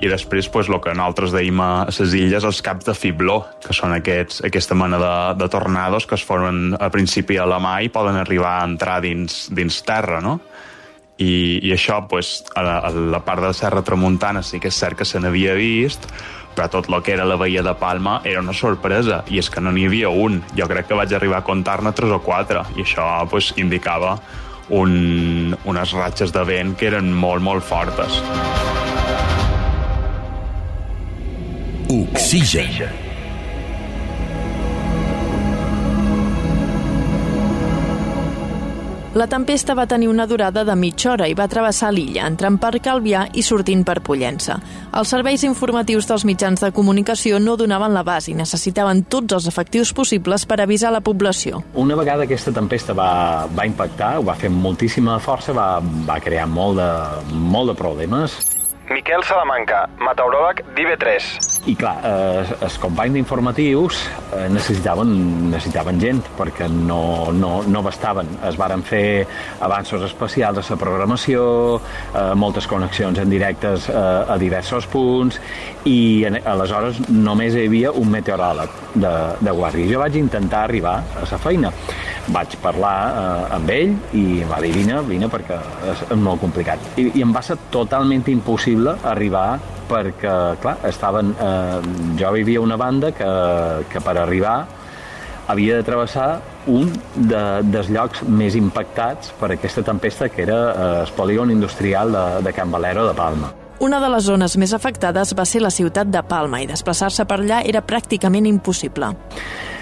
i 0.00 0.08
després 0.08 0.48
pues, 0.48 0.68
el 0.68 0.80
que 0.80 0.94
nosaltres 0.96 1.34
deim 1.34 1.60
a 1.60 1.84
les 1.88 2.14
illes, 2.16 2.44
els 2.44 2.62
caps 2.64 2.88
de 2.88 2.94
fibló, 2.96 3.42
que 3.60 3.76
són 3.76 3.92
aquests, 3.92 4.40
aquesta 4.48 4.76
mena 4.78 5.00
de, 5.00 5.12
de 5.42 5.48
tornados 5.52 6.06
que 6.08 6.16
es 6.16 6.24
formen 6.24 6.74
a 6.80 6.88
principi 6.92 7.36
a 7.36 7.46
la 7.48 7.60
mà 7.60 7.80
i 7.84 7.92
poden 7.92 8.16
arribar 8.16 8.58
a 8.58 8.66
entrar 8.68 9.00
dins, 9.04 9.48
dins 9.52 9.82
terra, 9.84 10.22
no? 10.24 10.38
I, 11.20 11.60
i 11.68 11.74
això, 11.74 11.98
pues, 12.08 12.46
a, 12.56 12.64
la, 12.64 12.78
a 12.88 12.90
la 13.12 13.20
part 13.26 13.44
de 13.44 13.50
la 13.50 13.56
Serra 13.56 13.84
Tramuntana 13.84 14.40
sí 14.40 14.56
que 14.56 14.70
és 14.72 14.78
cert 14.80 14.96
que 14.96 15.04
se 15.04 15.20
n'havia 15.20 15.52
vist, 15.58 16.08
però 16.56 16.70
tot 16.72 16.88
el 16.88 16.96
que 17.04 17.12
era 17.12 17.28
la 17.28 17.36
veia 17.36 17.60
de 17.62 17.74
Palma 17.76 18.22
era 18.24 18.40
una 18.40 18.56
sorpresa, 18.56 19.20
i 19.28 19.38
és 19.38 19.52
que 19.52 19.60
no 19.60 19.72
n'hi 19.72 19.84
havia 19.90 20.08
un. 20.08 20.40
Jo 20.56 20.68
crec 20.70 20.88
que 20.88 20.96
vaig 20.96 21.12
arribar 21.12 21.42
a 21.42 21.46
comptar-ne 21.46 21.92
tres 21.92 22.16
o 22.16 22.22
quatre, 22.24 22.64
i 22.80 22.88
això 22.88 23.06
pues, 23.28 23.52
indicava 23.60 24.16
un, 24.70 25.56
unes 25.68 25.92
ratxes 25.92 26.32
de 26.32 26.46
vent 26.48 26.72
que 26.78 26.88
eren 26.88 27.12
molt, 27.12 27.44
molt 27.44 27.68
fortes. 27.68 28.22
Oxigen. 31.90 32.86
La 39.18 39.26
tempesta 39.26 39.74
va 39.74 39.88
tenir 39.90 40.06
una 40.06 40.28
durada 40.30 40.62
de 40.62 40.76
mitja 40.78 41.10
hora 41.10 41.26
i 41.26 41.34
va 41.34 41.48
travessar 41.50 41.90
l'illa, 41.90 42.28
entrant 42.30 42.60
per 42.62 42.76
Calvià 42.78 43.24
i 43.34 43.42
sortint 43.42 43.82
per 43.82 43.96
Pollença. 44.06 44.60
Els 44.94 45.10
serveis 45.10 45.42
informatius 45.48 46.06
dels 46.06 46.22
mitjans 46.30 46.62
de 46.62 46.70
comunicació 46.70 47.42
no 47.42 47.56
donaven 47.58 47.90
l'abast 47.98 48.30
i 48.30 48.36
necessitaven 48.38 49.02
tots 49.10 49.40
els 49.40 49.50
efectius 49.50 49.90
possibles 49.90 50.46
per 50.46 50.60
avisar 50.62 50.94
la 50.94 51.02
població. 51.02 51.64
Una 51.74 51.98
vegada 51.98 52.22
aquesta 52.22 52.54
tempesta 52.54 52.94
va, 52.94 53.10
va 53.50 53.66
impactar, 53.66 54.20
ho 54.20 54.30
va 54.30 54.38
fer 54.38 54.54
amb 54.54 54.62
moltíssima 54.62 55.18
força, 55.18 55.58
va, 55.58 55.82
va 55.82 56.22
crear 56.22 56.46
molt 56.46 56.78
de, 56.78 56.90
molt 57.34 57.74
de 57.74 57.78
problemes. 57.82 58.38
Miquel 58.90 59.22
Salamanca, 59.22 59.84
meteoròleg 60.02 60.64
d'IV3. 60.74 61.26
I 61.70 61.74
clar, 61.78 61.92
eh, 62.02 62.54
els 62.64 62.76
companys 62.82 63.14
d'informatius 63.14 64.00
eh, 64.32 64.46
necessitaven, 64.50 65.10
necessitaven 65.52 66.00
gent 66.02 66.22
perquè 66.38 66.66
no, 66.72 67.30
no, 67.36 67.50
no 67.70 67.82
bastaven. 67.86 68.32
Es 68.48 68.56
varen 68.58 68.82
fer 68.82 69.28
avanços 69.62 70.02
especials 70.08 70.58
a 70.58 70.74
la 70.74 70.78
programació, 70.80 71.44
eh, 72.14 72.32
moltes 72.34 72.66
connexions 72.66 73.20
en 73.22 73.30
directes 73.30 73.86
eh, 73.92 73.94
a 73.94 74.38
diversos 74.40 74.88
punts 74.90 75.38
i 75.86 76.24
en, 76.26 76.40
aleshores 76.50 76.98
només 77.12 77.54
hi 77.54 77.68
havia 77.68 77.92
un 77.92 78.10
meteoròleg 78.10 78.74
de, 78.94 79.14
de 79.38 79.54
guàrdia. 79.54 79.92
Jo 79.92 80.02
vaig 80.02 80.18
intentar 80.18 80.64
arribar 80.64 80.96
a 81.14 81.28
la 81.30 81.38
feina. 81.38 81.70
Vaig 82.32 82.56
parlar 82.64 82.96
eh, 83.06 83.54
amb 83.60 83.74
ell 83.76 83.94
i 84.16 84.24
va 84.48 84.58
dir 84.64 84.72
vine, 84.74 84.98
vine 85.06 85.30
perquè 85.30 85.60
és, 85.92 86.06
és 86.08 86.18
molt 86.18 86.42
complicat. 86.42 86.90
I, 86.96 87.10
I 87.20 87.26
em 87.28 87.36
va 87.36 87.44
ser 87.44 87.60
totalment 87.70 88.26
impossible 88.32 88.79
arribar 88.88 89.58
perquè, 89.90 90.34
clar, 90.62 90.76
estaven... 90.88 91.34
Eh, 91.34 91.80
jo 92.20 92.30
vivia 92.32 92.60
una 92.60 92.76
banda 92.76 93.10
que, 93.16 93.30
que 93.90 94.02
per 94.04 94.16
arribar 94.18 94.58
havia 95.50 95.76
de 95.80 95.82
travessar 95.82 96.28
un 96.70 96.92
de, 97.14 97.42
dels 97.66 97.90
llocs 97.90 98.22
més 98.28 98.54
impactats 98.58 99.32
per 99.40 99.52
aquesta 99.56 99.82
tempesta, 99.86 100.28
que 100.30 100.44
era 100.46 100.60
eh, 100.70 100.92
el 101.02 101.12
polígon 101.16 101.50
industrial 101.50 102.12
de, 102.14 102.24
de 102.46 102.54
Can 102.54 102.70
Valero 102.70 103.06
de 103.08 103.16
Palma. 103.18 103.52
Una 103.80 103.98
de 104.02 104.10
les 104.12 104.26
zones 104.28 104.58
més 104.60 104.74
afectades 104.76 105.32
va 105.36 105.46
ser 105.48 105.62
la 105.64 105.72
ciutat 105.72 106.10
de 106.12 106.22
Palma 106.28 106.60
i 106.60 106.68
desplaçar-se 106.68 107.24
per 107.24 107.40
allà 107.40 107.62
era 107.66 107.80
pràcticament 107.80 108.46
impossible. 108.46 109.14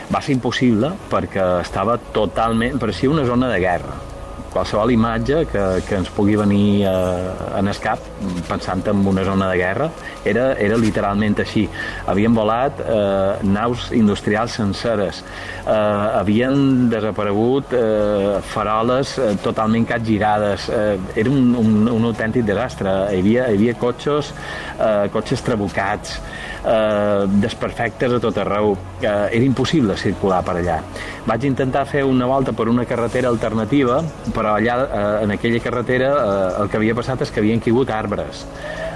Va 0.08 0.20
ser 0.24 0.38
impossible 0.38 0.94
perquè 1.10 1.48
estava 1.60 1.98
totalment... 2.14 2.78
pareixia 2.80 3.10
una 3.10 3.26
zona 3.28 3.50
de 3.50 3.58
guerra 3.60 4.07
qualsevol 4.52 4.92
imatge 4.94 5.44
que, 5.50 5.64
que 5.86 5.98
ens 6.00 6.10
pugui 6.14 6.36
venir 6.38 6.86
eh, 6.88 7.32
en 7.58 7.68
escap, 7.72 8.02
pensant 8.48 8.84
en 8.90 9.04
una 9.06 9.24
zona 9.26 9.50
de 9.52 9.58
guerra, 9.60 9.90
era, 10.30 10.52
era 10.60 10.78
literalment 10.80 11.38
així. 11.44 11.66
Havien 12.06 12.34
volat 12.36 12.80
eh, 12.84 13.46
naus 13.48 13.88
industrials 13.96 14.56
senceres, 14.58 15.22
eh, 15.64 15.72
havien 15.72 16.88
desaparegut 16.92 17.74
eh, 17.76 18.38
faroles 18.52 19.16
eh, 19.18 19.32
totalment 19.44 19.86
capgirades, 19.88 20.68
eh, 20.68 20.98
era 21.16 21.30
un, 21.30 21.54
un, 21.58 21.88
un 21.92 22.10
autèntic 22.10 22.46
desastre. 22.48 22.94
Hi 23.12 23.22
havia, 23.22 23.48
hi 23.48 23.58
havia 23.58 23.76
cotxes, 23.78 24.32
eh, 24.78 25.08
cotxes 25.14 25.44
trabucats, 25.46 26.18
eh, 26.64 27.26
desperfectes 27.44 28.16
a 28.16 28.22
tot 28.22 28.38
arreu. 28.44 28.74
Eh, 29.00 29.06
era 29.08 29.44
impossible 29.44 29.96
circular 29.96 30.42
per 30.46 30.58
allà. 30.60 30.80
Vaig 31.28 31.44
intentar 31.44 31.84
fer 31.86 32.04
una 32.08 32.26
volta 32.26 32.52
per 32.52 32.68
una 32.68 32.84
carretera 32.88 33.28
alternativa, 33.28 34.02
però 34.34 34.56
allà, 34.56 34.78
eh, 34.84 35.24
en 35.24 35.36
aquella 35.36 35.60
carretera, 35.60 36.12
eh, 36.16 36.62
el 36.62 36.68
que 36.68 36.80
havia 36.80 36.96
passat 36.96 37.22
és 37.26 37.30
que 37.30 37.40
havien 37.40 37.60
caigut 37.60 37.90
arbres. 37.90 38.46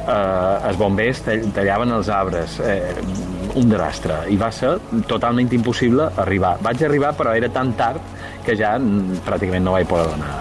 Eh, 0.02 0.68
els 0.68 0.78
bombers 0.78 1.22
tallaven 1.54 1.92
els 1.98 2.08
arbres. 2.08 2.58
Eh, 2.60 2.94
un 3.54 3.68
desastre. 3.68 4.22
I 4.32 4.38
va 4.40 4.50
ser 4.54 4.76
totalment 5.08 5.50
impossible 5.52 6.08
arribar. 6.16 6.56
Vaig 6.64 6.82
arribar, 6.86 7.12
però 7.18 7.34
era 7.36 7.50
tan 7.52 7.74
tard 7.76 8.00
que 8.46 8.56
ja 8.56 8.78
pràcticament 9.26 9.64
no 9.64 9.76
vaig 9.76 9.88
poder 9.88 10.08
donar 10.14 10.32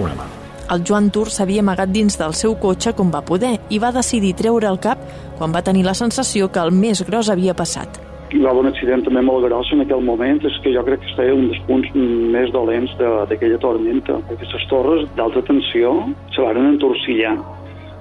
una 0.00 0.16
mà. 0.16 0.26
El 0.74 0.82
Joan 0.82 1.12
Tur 1.14 1.28
s'havia 1.30 1.62
amagat 1.62 1.92
dins 1.94 2.16
del 2.18 2.34
seu 2.34 2.56
cotxe 2.58 2.90
com 2.98 3.12
va 3.14 3.20
poder 3.22 3.52
i 3.70 3.78
va 3.78 3.92
decidir 3.94 4.32
treure 4.34 4.66
el 4.66 4.80
cap 4.82 4.98
quan 5.38 5.52
va 5.54 5.62
tenir 5.62 5.84
la 5.86 5.94
sensació 5.94 6.48
que 6.50 6.58
el 6.58 6.74
més 6.74 7.04
gros 7.06 7.30
havia 7.30 7.54
passat. 7.54 8.00
Hi 8.34 8.40
va 8.42 8.50
haver 8.50 8.64
un 8.64 8.70
accident 8.72 9.04
també 9.06 9.22
molt 9.22 9.46
gros 9.46 9.68
en 9.70 9.84
aquell 9.84 10.02
moment, 10.02 10.40
és 10.42 10.56
que 10.64 10.72
jo 10.74 10.82
crec 10.88 11.04
que 11.04 11.12
està 11.12 11.28
un 11.30 11.46
dels 11.52 11.62
punts 11.68 11.92
més 12.34 12.50
dolents 12.50 12.96
d'aquella 12.98 13.60
tormenta. 13.62 14.18
Aquestes 14.34 14.66
torres 14.72 15.06
d'alta 15.14 15.44
tensió 15.46 15.94
se 16.34 16.42
van 16.42 16.58
entorcillar. 16.64 17.36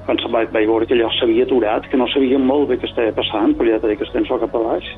Quan 0.05 0.19
vaig, 0.29 0.51
vaig 0.53 0.67
veure 0.69 0.85
que 0.85 0.93
allò 0.93 1.09
s'havia 1.17 1.47
aturat, 1.47 1.87
que 1.89 1.97
no 1.97 2.05
sabia 2.13 2.37
molt 2.37 2.69
bé 2.69 2.77
què 2.77 2.89
estava 2.89 3.13
passant, 3.17 3.55
però 3.57 3.73
ja 3.73 3.79
t'he 3.81 3.95
que 3.97 4.05
estem 4.05 4.27
cap 4.29 4.53
a 4.53 4.61
baix, 4.67 4.89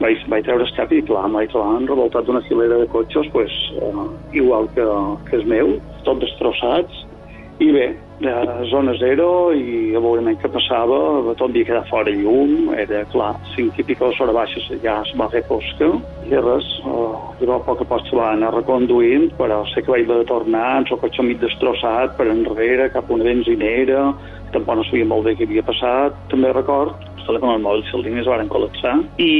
vaig, 0.00 0.26
vaig 0.28 0.44
treure 0.44 0.66
el 0.66 0.74
cap 0.76 0.92
i 0.92 1.00
clar, 1.08 1.24
vaig 1.32 1.48
trobar 1.52 1.78
enrevoltat 1.80 2.26
d'una 2.26 2.42
filera 2.48 2.82
de 2.82 2.88
cotxes, 2.92 3.30
pues, 3.32 3.54
uh, 3.80 4.10
igual 4.36 4.68
que, 4.74 4.84
que 5.30 5.40
és 5.40 5.48
meu, 5.48 5.78
tot 6.04 6.20
destrossats, 6.20 7.06
i 7.60 7.68
bé, 7.72 7.86
de 8.22 8.32
zona 8.70 8.94
zero 9.00 9.52
i 9.52 9.94
a 9.96 10.00
veure 10.02 10.34
què 10.40 10.48
passava, 10.54 10.98
tot 11.34 11.50
havia 11.50 11.66
quedat 11.68 11.88
fora 11.90 12.12
llum, 12.14 12.70
era 12.78 13.02
clar, 13.12 13.32
cinc 13.54 13.78
i 13.82 13.86
pico 13.86 14.08
hores 14.08 14.34
baixes 14.36 14.68
ja 14.84 15.00
es 15.02 15.12
va 15.18 15.28
fer 15.32 15.42
fosca, 15.48 15.90
i 16.28 16.34
res, 16.46 16.68
uh, 16.86 17.18
llavors 17.40 17.62
a 17.62 17.66
poc 17.66 17.82
a 17.82 17.88
poc 17.92 18.06
se 18.08 18.18
va 18.18 18.30
anar 18.32 18.54
reconduint, 18.54 19.28
però 19.38 19.62
sé 19.72 19.82
que 19.82 19.94
vaig 19.94 20.06
de 20.08 20.22
tornar 20.30 20.66
amb 20.78 20.92
el 20.94 21.02
cotxe 21.02 21.26
mig 21.26 21.40
destrossat 21.42 22.16
per 22.18 22.30
enrere, 22.30 22.90
cap 22.94 23.10
a 23.10 23.16
una 23.16 23.26
benzinera, 23.26 24.04
tampoc 24.54 24.78
no 24.78 24.86
sabia 24.88 25.08
molt 25.08 25.26
bé 25.26 25.36
què 25.36 25.48
havia 25.48 25.66
passat, 25.66 26.18
també 26.30 26.54
record 26.54 27.11
els 27.22 27.28
telèfons 27.30 27.62
mòbils 27.62 27.88
i 27.90 27.96
els 27.96 28.06
diners 28.06 28.28
van 28.30 28.50
col·lapsar 28.50 28.94
i 29.22 29.32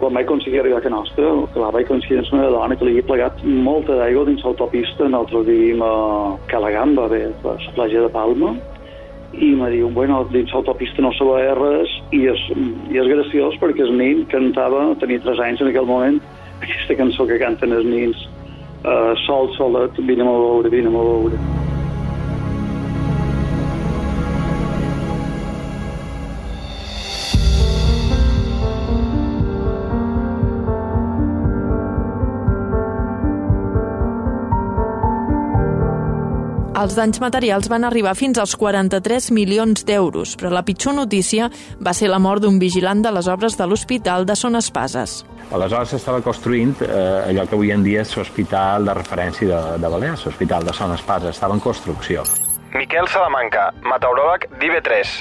quan 0.00 0.16
vaig 0.16 0.26
aconseguir 0.26 0.62
arribar 0.62 0.80
a 0.80 0.84
Can 0.84 0.94
Nostra, 0.96 1.30
clar, 1.54 1.70
vaig 1.76 1.88
coincidir 1.88 2.22
amb 2.22 2.34
una 2.38 2.50
dona 2.54 2.76
que 2.76 2.86
li 2.86 2.96
havia 2.96 3.08
plegat 3.08 3.44
molta 3.44 3.98
d'aigua 3.98 4.26
dins 4.28 4.42
l'autopista, 4.44 5.08
nosaltres 5.08 5.46
vivim 5.48 5.84
a 5.84 5.92
Calagamba, 6.50 7.08
bé, 7.12 7.22
a 7.28 7.54
la 7.54 7.76
platja 7.76 8.04
de 8.06 8.10
Palma, 8.14 8.54
i 9.36 9.52
me 9.54 9.70
diu, 9.70 9.90
bueno, 9.94 10.24
dins 10.32 10.52
l'autopista 10.54 11.04
no 11.04 11.12
se 11.14 11.28
veia 11.28 11.54
res, 11.58 11.94
i 12.16 12.24
és, 12.32 12.44
i 12.90 13.00
és 13.00 13.12
graciós 13.12 13.56
perquè 13.62 13.86
el 13.86 13.96
nin 14.00 14.26
cantava, 14.32 14.90
tenia 15.02 15.22
3 15.26 15.44
anys 15.46 15.64
en 15.64 15.72
aquell 15.72 15.88
moment, 15.88 16.20
aquesta 16.60 16.98
cançó 16.98 17.28
que 17.28 17.40
canten 17.40 17.76
els 17.76 17.88
nins, 17.88 18.28
uh, 18.84 19.14
sol, 19.26 19.52
solet, 19.58 20.04
vine 20.08 20.26
a 20.26 20.30
veure, 20.32 20.72
vine 20.72 20.92
a 20.92 21.10
veure. 21.10 21.59
Els 36.90 36.98
danys 36.98 37.20
materials 37.22 37.68
van 37.70 37.84
arribar 37.86 38.16
fins 38.18 38.40
als 38.42 38.56
43 38.58 39.28
milions 39.30 39.84
d'euros, 39.86 40.32
però 40.34 40.50
la 40.50 40.64
pitjor 40.66 40.96
notícia 40.96 41.46
va 41.78 41.92
ser 41.94 42.08
la 42.10 42.18
mort 42.18 42.42
d'un 42.42 42.56
vigilant 42.58 42.98
de 43.04 43.12
les 43.14 43.28
obres 43.30 43.54
de 43.54 43.68
l'Hospital 43.70 44.26
de 44.26 44.34
Son 44.34 44.58
Espases. 44.58 45.20
Aleshores 45.54 45.94
s'estava 45.94 46.18
construint 46.18 46.74
eh, 46.82 47.28
allò 47.28 47.46
que 47.46 47.54
avui 47.54 47.70
en 47.70 47.86
dia 47.86 48.02
és 48.02 48.16
l'hospital 48.18 48.90
de 48.90 48.98
referència 48.98 49.46
de, 49.52 49.78
de 49.78 49.92
Balears, 49.94 50.26
l'Hospital 50.26 50.66
de 50.66 50.74
Son 50.74 50.96
Espases, 50.96 51.30
estava 51.38 51.54
en 51.54 51.62
construcció. 51.62 52.26
Miquel 52.74 53.06
Salamanca, 53.14 53.70
meteoròleg 53.86 54.50
d'IB3. 54.58 55.16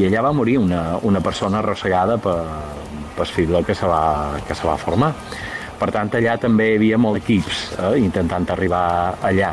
I 0.00 0.08
allà 0.08 0.24
va 0.30 0.32
morir 0.32 0.56
una, 0.64 0.96
una 1.04 1.20
persona 1.20 1.60
arrossegada 1.60 2.16
per, 2.16 2.40
per 3.20 3.28
fibló 3.28 3.60
que 3.68 3.76
se 3.76 3.84
va, 3.84 4.40
que 4.48 4.56
se 4.56 4.64
va 4.64 4.80
formar. 4.80 5.12
Per 5.76 5.92
tant, 5.92 6.08
allà 6.16 6.40
també 6.40 6.72
hi 6.72 6.76
havia 6.80 6.96
molts 6.96 7.20
equips 7.20 7.64
eh, 7.76 7.96
intentant 8.00 8.48
arribar 8.54 8.86
allà 9.20 9.52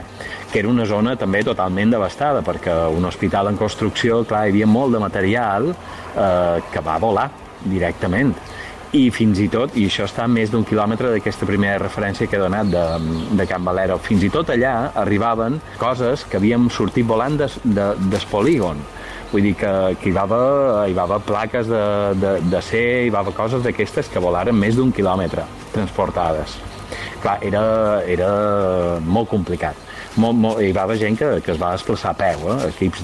que 0.52 0.60
era 0.64 0.70
una 0.70 0.86
zona 0.90 1.16
també 1.20 1.44
totalment 1.46 1.92
devastada, 1.94 2.42
perquè 2.46 2.74
un 2.96 3.06
hospital 3.06 3.52
en 3.52 3.60
construcció, 3.60 4.24
clar, 4.26 4.48
hi 4.48 4.56
havia 4.56 4.70
molt 4.70 4.96
de 4.96 5.04
material 5.04 5.70
eh, 5.72 6.58
que 6.72 6.84
va 6.86 6.98
volar 7.02 7.30
directament 7.66 8.34
i 8.98 9.10
fins 9.14 9.38
i 9.38 9.46
tot, 9.52 9.76
i 9.78 9.86
això 9.86 10.08
està 10.08 10.24
a 10.26 10.32
més 10.32 10.50
d'un 10.50 10.64
quilòmetre 10.66 11.12
d'aquesta 11.14 11.46
primera 11.46 11.78
referència 11.82 12.26
que 12.28 12.38
he 12.38 12.42
donat 12.42 12.72
de, 12.74 12.86
de 13.38 13.46
Can 13.50 13.66
Valero, 13.66 14.00
fins 14.02 14.24
i 14.26 14.32
tot 14.34 14.50
allà 14.50 14.90
arribaven 14.98 15.60
coses 15.78 16.24
que 16.26 16.40
havíem 16.40 16.70
sortit 16.74 17.06
volant 17.06 17.38
des, 17.38 17.60
de, 17.64 17.92
des 18.10 18.26
polígon. 18.32 18.82
Vull 19.30 19.46
dir 19.46 19.54
que, 19.60 19.74
que 20.02 20.10
hi, 20.10 20.14
va 20.16 20.24
haver, 20.26 20.90
hi 20.90 20.96
va 20.98 21.06
haver 21.06 21.20
plaques 21.28 21.70
de, 21.70 21.84
de, 22.18 22.32
de 22.50 22.62
ser, 22.66 22.88
hi 23.06 23.14
va 23.14 23.22
haver 23.22 23.36
coses 23.38 23.62
d'aquestes 23.62 24.10
que 24.10 24.24
volaren 24.24 24.58
més 24.58 24.80
d'un 24.80 24.90
quilòmetre 24.96 25.46
transportades. 25.76 26.58
Clar, 27.22 27.38
era, 27.46 27.62
era 28.10 28.32
molt 29.06 29.30
complicat 29.30 29.86
molt, 30.20 30.38
molt, 30.44 30.62
hi 30.64 30.72
va 30.76 30.86
haver 30.88 31.00
gent 31.02 31.18
que, 31.20 31.32
que 31.46 31.54
es 31.56 31.60
va 31.62 31.74
desplaçar 31.76 32.14
a 32.14 32.20
peu, 32.20 32.46
eh? 32.54 32.70
equips 32.70 33.04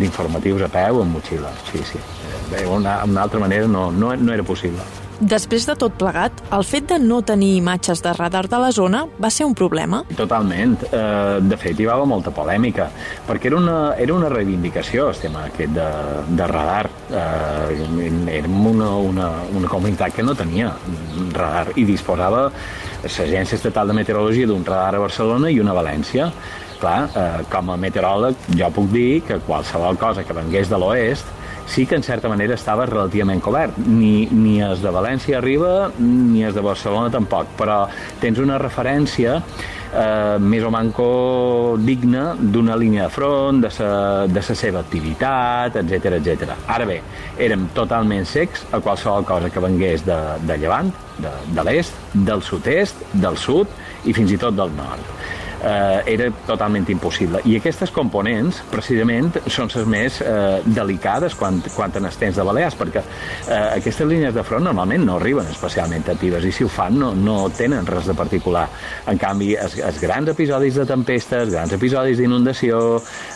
d'informatius 0.00 0.66
a 0.66 0.70
peu 0.72 1.02
amb 1.02 1.18
motxilla, 1.18 1.52
sí, 1.70 1.82
sí. 1.92 2.02
Bé, 2.50 2.66
una, 2.70 3.00
una 3.04 3.26
altra 3.26 3.42
manera 3.42 3.66
no, 3.70 3.88
no, 3.92 4.14
no 4.16 4.34
era 4.34 4.46
possible. 4.46 4.84
Després 5.16 5.64
de 5.64 5.72
tot 5.80 5.94
plegat, 5.96 6.42
el 6.52 6.64
fet 6.68 6.90
de 6.90 6.98
no 7.00 7.22
tenir 7.24 7.54
imatges 7.56 8.02
de 8.04 8.12
radar 8.12 8.42
de 8.52 8.58
la 8.60 8.68
zona 8.76 9.06
va 9.16 9.30
ser 9.32 9.46
un 9.48 9.54
problema? 9.56 10.02
Totalment. 10.16 10.74
Eh, 10.90 11.38
de 11.40 11.56
fet, 11.56 11.78
hi 11.80 11.86
va 11.88 11.94
haver 11.94 12.08
molta 12.10 12.32
polèmica, 12.36 12.90
perquè 13.24 13.48
era 13.48 13.56
una, 13.56 13.76
era 13.96 14.12
una 14.12 14.28
reivindicació, 14.28 15.06
el 15.14 15.22
tema 15.22 15.46
aquest 15.48 15.72
de, 15.72 15.86
de 16.36 16.48
radar. 16.50 16.90
Eh, 17.08 17.86
érem 18.36 18.58
una, 18.68 18.90
una, 19.00 19.30
una 19.56 19.72
comunitat 19.72 20.12
que 20.18 20.26
no 20.26 20.36
tenia 20.36 20.74
radar 21.32 21.72
i 21.80 21.86
disposava 21.88 22.50
l'Agència 23.06 23.56
Estatal 23.56 23.88
de 23.88 23.96
Meteorologia 23.96 24.50
d'un 24.52 24.68
radar 24.68 24.98
a 24.98 25.02
Barcelona 25.06 25.48
i 25.48 25.62
una 25.64 25.72
a 25.72 25.80
València. 25.80 26.28
Clar, 26.76 26.98
eh, 27.08 27.40
com 27.48 27.72
a 27.72 27.80
meteoròleg 27.80 28.50
jo 28.52 28.68
puc 28.76 28.92
dir 28.92 29.22
que 29.24 29.40
qualsevol 29.48 29.96
cosa 29.96 30.28
que 30.28 30.36
vengués 30.36 30.68
de 30.68 30.76
l'oest 30.76 31.32
sí 31.66 31.86
que 31.86 31.96
en 31.96 32.02
certa 32.02 32.28
manera 32.28 32.54
estava 32.54 32.86
relativament 32.86 33.42
cobert. 33.42 33.78
Ni, 33.78 34.26
ni 34.30 34.60
els 34.64 34.82
de 34.84 34.92
València 34.94 35.40
arriba, 35.40 35.90
ni 35.98 36.44
els 36.46 36.54
de 36.56 36.64
Barcelona 36.64 37.10
tampoc, 37.12 37.50
però 37.58 37.84
tens 38.22 38.38
una 38.42 38.58
referència 38.62 39.40
eh, 39.92 40.36
més 40.40 40.64
o 40.64 40.70
manco 40.70 41.08
digna 41.82 42.28
d'una 42.38 42.76
línia 42.78 43.06
de 43.06 43.14
front, 43.14 43.62
de 43.64 43.70
sa, 43.72 43.90
de 44.30 44.42
sa 44.42 44.56
seva 44.58 44.82
activitat, 44.84 45.80
etc 45.82 46.20
etc. 46.20 46.54
Ara 46.66 46.86
bé, 46.88 47.00
érem 47.38 47.68
totalment 47.76 48.26
secs 48.28 48.66
a 48.70 48.80
qualsevol 48.80 49.26
cosa 49.28 49.50
que 49.50 49.62
vengués 49.62 50.06
de, 50.06 50.20
de 50.46 50.60
llevant, 50.62 50.92
de, 51.18 51.32
de 51.56 51.66
l'est, 51.66 51.98
del 52.14 52.44
sud-est, 52.46 53.02
del 53.14 53.36
sud 53.40 54.06
i 54.06 54.14
fins 54.16 54.32
i 54.32 54.40
tot 54.40 54.56
del 54.56 54.72
nord 54.76 55.35
eh, 55.62 56.02
era 56.14 56.30
totalment 56.46 56.88
impossible. 56.92 57.40
I 57.44 57.58
aquestes 57.60 57.92
components, 57.94 58.62
precisament, 58.70 59.32
són 59.52 59.70
les 59.74 59.88
més 59.88 60.20
eh, 60.22 60.60
delicades 60.66 61.36
quan, 61.38 61.60
quan 61.74 61.94
en 61.96 62.08
estens 62.10 62.38
de 62.38 62.46
Balears, 62.46 62.76
perquè 62.78 63.02
eh, 63.02 63.78
aquestes 63.78 64.08
línies 64.08 64.34
de 64.34 64.44
front 64.46 64.64
normalment 64.66 65.04
no 65.06 65.18
arriben 65.20 65.48
especialment 65.50 66.06
actives, 66.12 66.44
i 66.44 66.52
si 66.54 66.66
ho 66.66 66.70
fan 66.72 66.98
no, 67.00 67.12
no 67.14 67.38
tenen 67.56 67.86
res 67.88 68.08
de 68.10 68.16
particular. 68.18 68.66
En 69.10 69.20
canvi, 69.20 69.54
els, 69.60 69.78
els 69.78 70.00
grans 70.02 70.32
episodis 70.32 70.80
de 70.80 70.86
tempesta, 70.88 71.42
els 71.44 71.54
grans 71.54 71.72
episodis 71.76 72.20
d'inundació, 72.20 72.82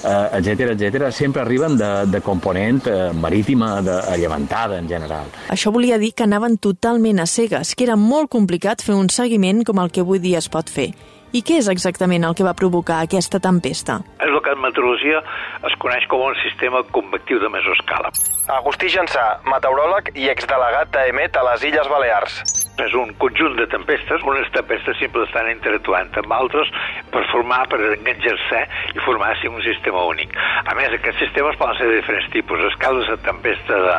eh, 0.04 0.40
etc 0.40 0.74
etc 0.76 1.11
sempre 1.14 1.42
arriben 1.42 1.76
de, 1.78 1.90
de 2.11 2.20
component 2.24 2.87
eh, 2.87 2.98
marítima, 3.14 3.80
de, 3.83 3.98
llevantada 4.20 4.78
en 4.78 4.88
general. 4.88 5.30
Això 5.52 5.72
volia 5.72 5.98
dir 5.98 6.12
que 6.16 6.26
anaven 6.26 6.59
totalment 6.59 7.20
a 7.20 7.26
cegues, 7.30 7.74
que 7.74 7.87
era 7.87 7.96
molt 7.96 8.30
complicat 8.33 8.85
fer 8.85 8.96
un 8.98 9.11
seguiment 9.12 9.64
com 9.66 9.80
el 9.83 9.92
que 9.92 10.04
avui 10.04 10.22
dia 10.22 10.40
es 10.40 10.50
pot 10.52 10.70
fer. 10.70 10.90
I 11.30 11.44
què 11.46 11.60
és 11.60 11.68
exactament 11.70 12.24
el 12.26 12.34
que 12.34 12.42
va 12.42 12.56
provocar 12.58 12.96
aquesta 13.04 13.38
tempesta? 13.42 14.00
És 14.18 14.30
el 14.30 14.40
que 14.42 14.50
en 14.50 14.62
meteorologia 14.64 15.20
es 15.68 15.76
coneix 15.82 16.08
com 16.10 16.24
un 16.26 16.34
sistema 16.42 16.82
convectiu 16.90 17.38
de 17.38 17.50
mesoscala. 17.54 18.10
Agustí 18.56 18.90
Jansà, 18.90 19.26
meteoròleg 19.46 20.10
i 20.18 20.26
exdelegat 20.32 20.90
d'EMET 20.96 21.38
a 21.38 21.46
les 21.52 21.68
Illes 21.70 21.92
Balears. 21.92 22.60
És 22.80 22.94
un 22.96 23.12
conjunt 23.20 23.56
de 23.59 23.66
tempestes, 23.70 24.22
unes 24.24 24.48
tempestes 24.54 24.98
simples 25.00 25.28
estan 25.28 25.50
interactuant 25.52 26.12
amb 26.22 26.33
altres 26.33 26.70
per 27.12 27.24
formar, 27.33 27.64
per 27.68 27.80
enganxar-se 27.90 28.62
i 28.94 29.02
formar 29.04 29.33
així 29.35 29.50
un 29.50 29.61
sistema 29.64 30.04
únic. 30.09 30.33
A 30.64 30.74
més, 30.78 30.94
aquests 30.96 31.20
sistemes 31.26 31.59
poden 31.61 31.76
ser 31.78 31.90
de 31.90 31.98
diferents 32.00 32.30
tipus. 32.35 32.62
Les 32.64 32.78
causes 32.80 33.09
de 33.11 33.18
tempesta 33.26 33.80
de, 33.87 33.98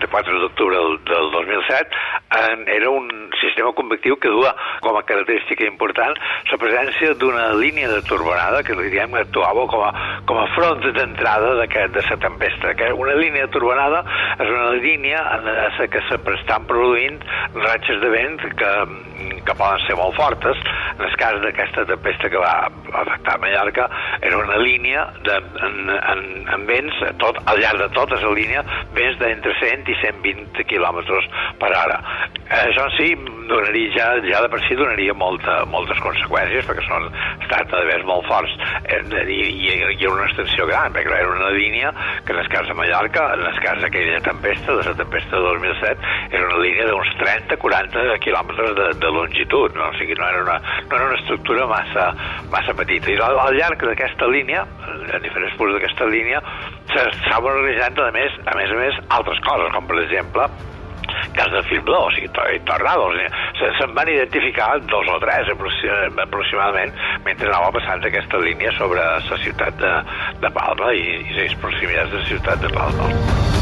de 0.00 0.10
4 0.12 0.40
d'octubre 0.44 0.76
del, 0.76 0.98
del 1.10 1.30
2007 1.34 2.04
en, 2.40 2.66
era 2.76 2.90
un 2.90 3.10
sistema 3.40 3.72
convectiu 3.76 4.16
que 4.20 4.32
duia 4.32 4.54
com 4.84 4.96
a 4.96 5.04
característica 5.06 5.66
important 5.66 6.16
la 6.50 6.58
presència 6.60 7.14
d'una 7.20 7.50
línia 7.58 7.88
de 7.90 8.00
turbonada 8.08 8.62
que 8.64 8.76
li 8.78 8.88
diem 8.92 9.12
que 9.12 9.24
actuava 9.26 9.66
com 9.70 9.82
a, 9.84 9.90
com 10.28 10.40
a 10.40 10.46
front 10.54 10.84
d'entrada 10.96 11.54
de 11.60 11.66
la 11.66 12.16
tempesta. 12.22 12.74
Que 12.78 12.92
una 12.92 13.14
línia 13.18 13.46
de 13.46 13.52
turbonada 13.52 14.02
és 14.38 14.48
una 14.48 14.70
línia 14.78 15.22
en 15.36 15.48
la 15.50 15.88
que 15.90 16.02
s'estan 16.08 16.66
produint 16.70 17.20
ratxes 17.54 18.00
de 18.00 18.05
vent 18.08 18.40
que, 19.44 19.54
poden 19.54 19.82
ser 19.86 19.96
molt 19.98 20.16
fortes. 20.18 20.60
En 20.96 21.04
el 21.06 21.16
cas 21.20 21.38
d'aquesta 21.42 21.86
tempesta 21.88 22.30
que 22.32 22.42
va 22.42 22.54
afectar 23.02 23.38
Mallorca, 23.42 23.88
era 24.20 24.38
una 24.38 24.58
línia 24.58 25.06
de, 25.26 25.36
en, 25.68 25.76
en, 25.96 26.24
en 26.54 26.66
vents, 26.68 27.02
tot, 27.22 27.40
al 27.46 27.60
llarg 27.60 27.82
de 27.84 27.90
tota 27.96 28.20
la 28.22 28.32
línia, 28.36 28.64
vents 28.96 29.18
d'entre 29.22 29.54
100 29.60 29.92
i 29.92 29.98
120 30.02 30.66
km 30.70 31.02
per 31.60 31.72
hora. 31.72 32.00
Això 32.46 32.86
sí, 32.94 33.10
donaria 33.50 33.90
ja, 33.96 34.06
ja 34.22 34.40
de 34.44 34.50
per 34.50 34.60
si 34.66 34.76
donaria 34.78 35.14
molta, 35.18 35.58
moltes 35.70 35.98
conseqüències, 36.02 36.66
perquè 36.68 36.84
són, 36.86 37.08
es 37.40 37.48
tracta 37.50 37.80
de 37.80 37.88
vents 37.88 38.06
molt 38.06 38.26
forts 38.28 38.52
eh, 38.86 39.00
i, 39.26 39.40
i, 39.66 39.72
i 39.96 40.06
una 40.10 40.26
extensió 40.28 40.66
gran, 40.70 40.94
perquè 40.94 41.10
era 41.16 41.32
una 41.32 41.50
línia 41.54 41.92
que 42.26 42.34
en 42.34 42.42
el 42.42 42.50
cas 42.52 42.68
de 42.68 42.76
Mallorca, 42.78 43.26
en 43.34 43.46
el 43.50 43.60
cas 43.64 43.82
d'aquella 43.82 44.20
tempesta, 44.26 44.76
de 44.78 44.86
la 44.86 44.94
tempesta 44.98 45.36
de 45.36 45.42
2007, 45.42 46.14
era 46.30 46.46
una 46.46 46.62
línia 46.62 46.88
d'uns 46.90 47.12
30-40 47.22 48.18
quilòmetres 48.24 48.74
de, 48.78 48.88
de 49.02 49.14
longitud, 49.16 49.74
no? 49.76 49.90
o 49.90 49.98
sigui, 49.98 50.14
no 50.18 50.28
era 50.28 50.44
una, 50.44 50.60
no 50.86 50.96
era 50.96 51.10
una 51.10 51.18
estructura 51.20 51.66
massa, 51.70 52.06
massa 52.52 52.76
petita. 52.76 53.10
I 53.12 53.18
al, 53.18 53.40
al 53.46 53.58
llarg 53.58 53.82
d'aquesta 53.88 54.30
línia, 54.30 54.64
a 54.86 55.20
diferents 55.24 55.58
punts 55.58 55.76
d'aquesta 55.76 56.08
línia, 56.12 56.42
s'estaven 56.92 57.60
realitzant, 57.60 58.00
a 58.06 58.14
més, 58.14 58.40
a 58.46 58.56
més 58.60 58.72
a 58.72 58.80
més, 58.80 59.04
altres 59.18 59.42
coses, 59.46 59.72
com 59.74 59.90
per 59.90 60.00
exemple, 60.04 60.48
cas 61.36 61.50
del 61.52 61.64
film 61.64 61.84
blau, 61.84 62.06
o 62.08 62.14
sigui, 62.14 62.30
tornados. 62.68 63.18
Se'n 63.78 63.94
van 63.96 64.08
identificar 64.12 64.70
dos 64.84 65.10
o 65.12 65.18
tres 65.22 65.50
aproximadament 65.52 66.94
mentre 67.24 67.50
anava 67.50 67.72
passant 67.76 68.04
aquesta 68.04 68.40
línia 68.42 68.72
sobre 68.78 69.02
la 69.02 69.42
ciutat 69.44 69.78
de, 69.82 69.92
de 70.42 70.54
Palma 70.56 70.92
i, 70.94 71.06
i 71.26 71.38
les 71.40 71.60
proximitats 71.62 72.12
de 72.12 72.24
la 72.24 72.32
ciutat 72.32 72.64
de 72.64 72.74
Palma. 72.74 73.55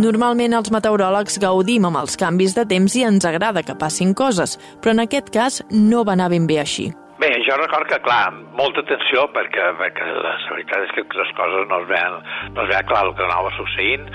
Normalment 0.00 0.56
els 0.56 0.70
meteoròlegs 0.72 1.36
gaudim 1.42 1.84
amb 1.86 2.00
els 2.00 2.16
canvis 2.16 2.56
de 2.56 2.64
temps 2.68 2.94
i 2.96 3.04
ens 3.04 3.26
agrada 3.28 3.62
que 3.62 3.76
passin 3.76 4.14
coses, 4.16 4.56
però 4.80 4.94
en 4.96 5.04
aquest 5.04 5.28
cas 5.34 5.60
no 5.70 6.04
va 6.08 6.16
anar 6.16 6.30
ben 6.32 6.48
bé 6.48 6.58
així. 6.62 6.88
Bé, 7.20 7.28
jo 7.44 7.52
record 7.60 7.84
que, 7.84 7.98
clar, 8.00 8.30
molta 8.56 8.80
atenció 8.80 9.26
perquè, 9.34 9.64
perquè 9.76 10.06
la 10.08 10.30
veritat 10.48 10.86
és 10.86 10.92
que 10.96 11.02
les 11.18 11.32
coses 11.36 11.66
no 11.68 11.80
es 11.82 11.88
veien, 11.90 12.14
no 12.54 12.62
es 12.62 12.70
veien 12.70 12.86
clar 12.88 13.02
el 13.04 13.12
que 13.18 13.26
anava 13.26 13.50
succeint 13.58 14.06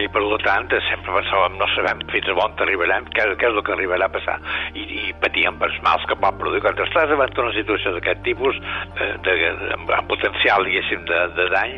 i 0.00 0.06
per 0.14 0.22
tant 0.40 0.70
sempre 0.86 1.18
pensàvem 1.18 1.58
no 1.60 1.68
sabem 1.74 2.00
fins 2.08 2.30
on 2.32 2.56
arribarem, 2.64 3.10
què, 3.12 3.26
què 3.36 3.50
és 3.50 3.58
el 3.58 3.62
que 3.66 3.74
arribarà 3.76 4.08
a 4.08 4.14
passar 4.14 4.38
i, 4.72 4.86
i 5.02 5.12
patíem 5.20 5.60
per 5.60 5.68
els 5.68 5.76
mals 5.84 6.08
que 6.08 6.16
pot 6.16 6.40
produir. 6.40 6.62
Quan 6.64 6.80
estàs 6.86 7.12
davant 7.12 7.36
d'una 7.36 7.52
situació 7.58 7.92
d'aquest 7.98 8.24
tipus, 8.24 8.56
de, 8.96 9.10
de, 9.28 9.36
de, 9.60 9.70
amb 9.76 10.08
potencial, 10.08 10.64
diguéssim, 10.64 11.04
de, 11.10 11.20
de 11.36 11.48
dany, 11.52 11.76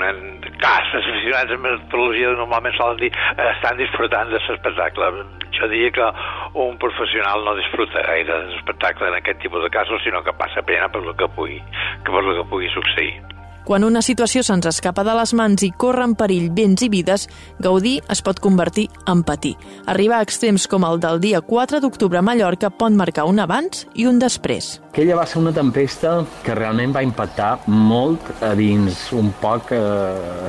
els 0.00 1.06
aficionats 1.08 1.52
en 1.52 1.60
meteorologia 1.64 2.32
normalment 2.38 2.74
solen 2.76 3.00
dir 3.00 3.10
eh, 3.12 3.48
estan 3.50 3.76
disfrutant 3.80 4.30
de 4.30 4.38
l'espectacle. 4.38 5.10
Jo 5.58 5.68
diria 5.68 5.92
que 5.98 6.08
un 6.54 6.78
professional 6.78 7.44
no 7.44 7.56
disfruta 7.58 8.06
gaire 8.08 8.32
de 8.32 8.54
l'espectacle 8.54 9.08
en 9.08 9.20
aquest 9.20 9.42
tipus 9.42 9.62
de 9.62 9.70
casos, 9.70 10.02
sinó 10.02 10.22
que 10.22 10.32
passa 10.32 10.62
pena 10.62 10.88
per 10.88 11.02
lo 11.02 11.14
que 11.14 11.28
pugui, 11.36 11.60
que 12.04 12.10
per 12.12 12.24
lo 12.24 12.36
que 12.40 12.48
pugui 12.50 12.68
succeir. 12.72 13.41
Quan 13.64 13.84
una 13.86 14.00
situació 14.02 14.42
se'ns 14.42 14.66
escapa 14.66 15.04
de 15.06 15.12
les 15.14 15.32
mans 15.38 15.62
i 15.62 15.70
corre 15.78 16.02
en 16.02 16.16
perill 16.18 16.48
béns 16.50 16.82
i 16.82 16.88
vides, 16.90 17.28
gaudir 17.62 18.00
es 18.10 18.22
pot 18.26 18.40
convertir 18.42 18.88
en 19.06 19.22
patir. 19.22 19.52
Arribar 19.86 20.18
a 20.18 20.26
extrems 20.26 20.66
com 20.66 20.82
el 20.88 20.98
del 21.02 21.20
dia 21.22 21.40
4 21.46 21.78
d'octubre 21.84 22.18
a 22.18 22.24
Mallorca 22.26 22.72
pot 22.74 22.96
marcar 22.98 23.28
un 23.30 23.38
abans 23.38 23.84
i 23.94 24.08
un 24.10 24.18
després. 24.18 24.80
Aquella 24.90 25.20
va 25.20 25.26
ser 25.30 25.38
una 25.44 25.54
tempesta 25.54 26.16
que 26.42 26.56
realment 26.58 26.94
va 26.96 27.04
impactar 27.06 27.52
molt 27.70 28.32
a 28.42 28.54
dins 28.58 29.04
un 29.14 29.30
poc 29.40 29.70
eh, 29.76 29.78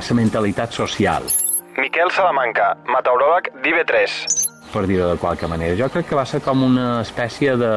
la 0.02 0.18
mentalitat 0.18 0.74
social. 0.74 1.30
Miquel 1.78 2.10
Salamanca, 2.14 2.74
meteoròleg 2.90 3.54
d'IB3 3.62 4.44
per 4.74 4.88
dir-ho 4.90 5.12
de 5.12 5.20
qualque 5.22 5.46
manera. 5.46 5.78
Jo 5.78 5.86
crec 5.94 6.10
que 6.10 6.18
va 6.18 6.26
ser 6.26 6.42
com 6.42 6.64
una 6.66 7.04
espècie 7.04 7.54
de, 7.62 7.74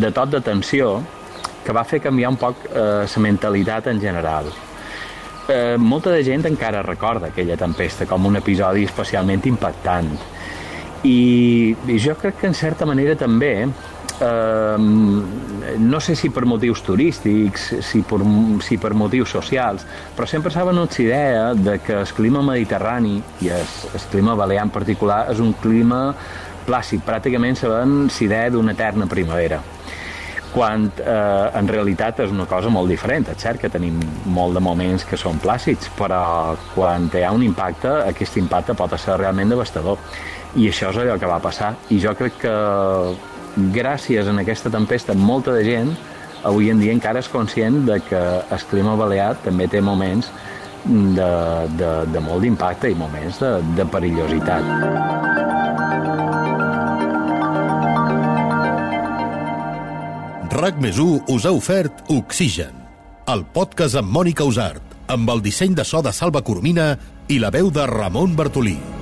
de 0.00 0.10
tot 0.16 0.32
d'atenció 0.32 1.02
que 1.66 1.74
va 1.74 1.84
fer 1.84 2.00
canviar 2.04 2.30
un 2.30 2.38
poc 2.38 2.68
eh, 2.70 3.04
la 3.10 3.22
mentalitat 3.22 3.90
en 3.90 4.00
general. 4.00 4.52
Eh, 5.48 5.76
molta 5.78 6.10
de 6.10 6.22
gent 6.26 6.46
encara 6.48 6.82
recorda 6.82 7.30
aquella 7.30 7.58
tempesta 7.58 8.06
com 8.06 8.26
un 8.26 8.38
episodi 8.38 8.86
especialment 8.86 9.44
impactant. 9.50 10.14
I, 11.06 11.18
i 11.86 11.98
jo 12.02 12.16
crec 12.18 12.40
que 12.40 12.48
en 12.50 12.56
certa 12.56 12.86
manera 12.88 13.14
també 13.18 13.52
eh, 13.62 14.76
no 14.78 16.00
sé 16.00 16.16
si 16.18 16.30
per 16.34 16.46
motius 16.50 16.82
turístics, 16.82 17.68
si 17.84 18.02
per, 18.02 18.22
si 18.64 18.78
per 18.82 18.94
motius 18.94 19.36
socials, 19.36 19.86
però 20.16 20.26
sempre 20.26 20.50
s'ha 20.50 20.66
venut 20.66 20.98
idea 21.02 21.52
de 21.54 21.78
que 21.78 22.00
el 22.00 22.10
clima 22.16 22.42
mediterrani 22.42 23.20
i 23.42 23.54
el, 23.54 23.70
el 23.92 24.10
clima 24.10 24.34
balear 24.34 24.66
en 24.66 24.74
particular 24.74 25.26
és 25.30 25.42
un 25.42 25.54
clima 25.62 26.08
plàcid, 26.66 27.06
pràcticament 27.06 27.54
se 27.54 27.70
ven 27.70 27.98
la 28.08 28.22
idea 28.24 28.50
d'una 28.50 28.74
eterna 28.74 29.06
primavera 29.06 29.62
quan 30.56 30.88
eh, 30.88 31.58
en 31.58 31.68
realitat 31.68 32.22
és 32.24 32.32
una 32.32 32.46
cosa 32.48 32.72
molt 32.72 32.88
diferent. 32.88 33.28
És 33.28 33.44
cert 33.44 33.60
que 33.60 33.68
tenim 33.72 34.00
molt 34.32 34.56
de 34.56 34.64
moments 34.64 35.04
que 35.04 35.18
són 35.20 35.36
plàcids, 35.42 35.90
però 35.98 36.56
quan 36.72 37.10
hi 37.12 37.24
ha 37.26 37.34
un 37.36 37.44
impacte, 37.44 37.92
aquest 38.08 38.40
impacte 38.40 38.76
pot 38.78 38.96
ser 38.96 39.18
realment 39.20 39.52
devastador. 39.52 40.00
I 40.56 40.70
això 40.70 40.88
és 40.94 41.02
allò 41.02 41.18
que 41.20 41.28
va 41.28 41.42
passar. 41.44 41.74
I 41.92 42.00
jo 42.00 42.16
crec 42.16 42.40
que 42.46 42.56
gràcies 43.76 44.28
a 44.28 44.36
aquesta 44.40 44.72
tempesta 44.72 45.14
molta 45.16 45.52
de 45.52 45.64
gent 45.64 45.92
avui 46.46 46.70
en 46.70 46.80
dia 46.80 46.94
encara 46.94 47.20
és 47.20 47.28
conscient 47.28 47.82
de 47.88 48.00
que 48.08 48.20
el 48.56 48.68
clima 48.70 48.96
balear 48.96 49.34
també 49.44 49.68
té 49.68 49.80
moments 49.80 50.30
de, 50.86 51.32
de, 51.80 51.90
de 52.12 52.22
molt 52.22 52.44
d'impacte 52.46 52.92
i 52.92 52.98
moments 52.98 53.42
de, 53.42 53.56
de 53.76 53.88
perillositat. 53.90 55.35
RAC 60.52 60.78
més 60.78 60.98
us 61.32 61.46
ha 61.46 61.52
ofert 61.54 62.04
Oxigen, 62.12 62.74
el 63.32 63.42
podcast 63.54 63.98
amb 63.98 64.12
Mònica 64.14 64.46
Usart, 64.46 64.94
amb 65.10 65.30
el 65.34 65.42
disseny 65.42 65.74
de 65.74 65.84
so 65.84 66.02
de 66.02 66.12
Salva 66.14 66.44
Coromina 66.46 66.92
i 67.28 67.40
la 67.42 67.50
veu 67.50 67.70
de 67.70 67.86
Ramon 67.90 68.36
Bartolí. 68.38 68.95